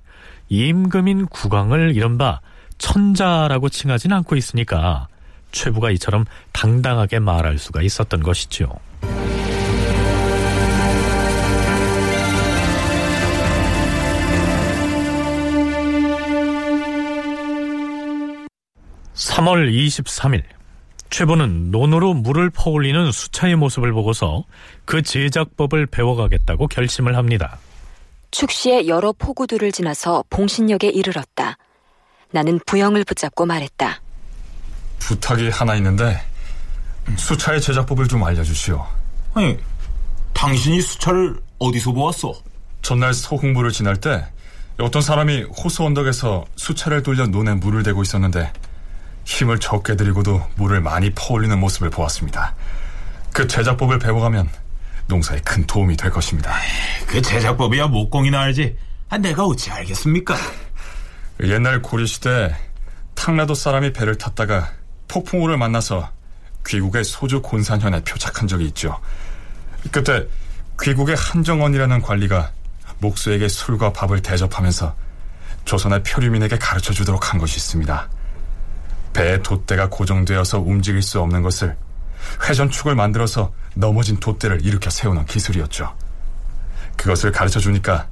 [0.51, 2.41] 임금인 국왕을 이른바
[2.77, 5.09] 천자라고 칭하진 않고 있으니까
[5.53, 8.79] 최부가 이처럼 당당하게 말할 수가 있었던 것이죠.
[19.43, 20.45] (3월 23일)
[21.11, 24.45] 최부는 논으로 물을 퍼올리는 수차의 모습을 보고서
[24.85, 27.59] 그 제작법을 배워가겠다고 결심을 합니다.
[28.31, 31.59] 축시의 여러 포구들을 지나서 봉신역에 이르렀다.
[32.31, 34.01] 나는 부영을 붙잡고 말했다.
[35.01, 36.19] 부탁이 하나 있는데
[37.17, 38.87] 수차의 제작법을 좀 알려주시오.
[39.35, 39.59] 아니,
[40.33, 42.33] 당신이 수차를 어디서 보았어?
[42.81, 44.25] 전날 서흥부를 지날 때
[44.79, 48.51] 어떤 사람이 호수 언덕에서 수차를 돌려 논에 물을 대고 있었는데
[49.25, 52.55] 힘을 적게 들이고도 물을 많이 퍼올리는 모습을 보았습니다.
[53.33, 54.49] 그 제작법을 배워가면
[55.07, 56.55] 농사에 큰 도움이 될 것입니다.
[57.07, 58.77] 그 제작법이야 목공이나 알지.
[59.09, 60.37] 아, 내가 어찌 알겠습니까?
[61.43, 62.55] 옛날 고려시대
[63.15, 64.71] 탕라도 사람이 배를 탔다가
[65.09, 66.11] 폭풍우를 만나서
[66.67, 69.01] 귀국의 소주 곤산현에 표착한 적이 있죠.
[69.91, 70.27] 그때
[70.81, 72.53] 귀국의 한정원이라는 관리가
[72.99, 74.95] 목수에게 술과 밥을 대접하면서
[75.65, 78.09] 조선의 표류민에게 가르쳐 주도록 한 것이 있습니다.
[79.13, 81.77] 배의 돛대가 고정되어서 움직일 수 없는 것을
[82.49, 85.95] 회전축을 만들어서 넘어진 돛대를 일으켜 세우는 기술이었죠.
[86.97, 88.09] 그것을 가르쳐 주니까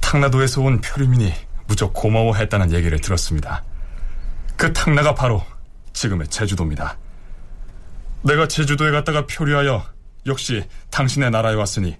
[0.00, 1.32] 탕나도에서 온 표류민이
[1.66, 3.62] 무척 고마워했다는 얘기를 들었습니다.
[4.56, 5.44] 그 탕나가 바로
[5.92, 6.96] 지금의 제주도입니다.
[8.22, 9.84] 내가 제주도에 갔다가 표류하여
[10.26, 11.96] 역시 당신의 나라에 왔으니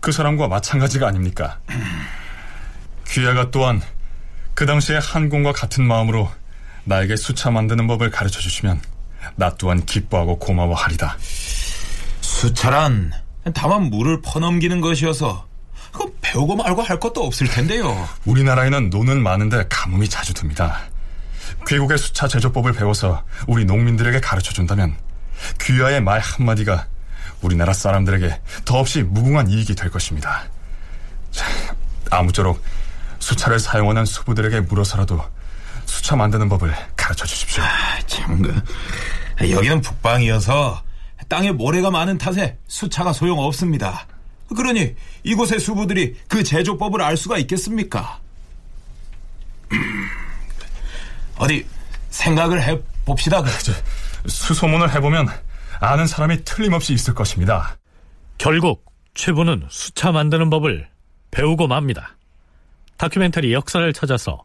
[0.00, 1.60] 그 사람과 마찬가지가 아닙니까?
[3.08, 3.80] 귀하가 또한
[4.54, 6.30] 그 당시의 한공과 같은 마음으로
[6.84, 8.80] 나에게 수차 만드는 법을 가르쳐 주시면
[9.36, 11.16] 나 또한 기뻐하고 고마워하리다.
[12.20, 13.12] 수차란
[13.54, 15.46] 다만 물을 퍼넘기는 것이어서
[15.92, 18.08] 그 배우고 말고 할 것도 없을 텐데요.
[18.24, 20.80] 우리나라에는 노는 많은데 가뭄이 자주 듭니다.
[21.68, 24.96] 귀국의 수차 제조법을 배워서 우리 농민들에게 가르쳐 준다면
[25.60, 26.86] 귀하의 말 한마디가
[27.42, 30.44] 우리나라 사람들에게 더없이 무궁한 이익이 될 것입니다.
[31.30, 31.46] 자,
[32.10, 32.62] 아무쪼록
[33.18, 35.22] 수차를 사용하는 수부들에게 물어서라도
[35.86, 37.62] 수차 만드는 법을 가르쳐 주십시오.
[37.62, 40.82] 아, 참, 그, 여기는 북방이어서
[41.28, 44.06] 땅에 모래가 많은 탓에 수차가 소용없습니다.
[44.54, 48.20] 그러니 이곳의 수부들이 그 제조법을 알 수가 있겠습니까?
[51.38, 51.66] 어디
[52.10, 53.42] 생각을 해 봅시다.
[53.42, 54.28] 그.
[54.28, 55.28] 수소문을 해보면
[55.80, 57.76] 아는 사람이 틀림없이 있을 것입니다.
[58.38, 60.88] 결국 최부는 수차 만드는 법을
[61.30, 62.16] 배우고 맙니다.
[62.96, 64.44] 다큐멘터리 역사를 찾아서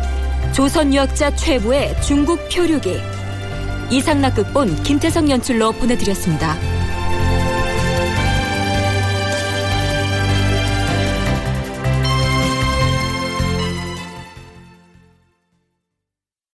[0.53, 2.99] 조선 유학자 최부의 중국 표류기
[3.89, 6.80] 이상락 극본 김태성 연출로 보내드렸습니다.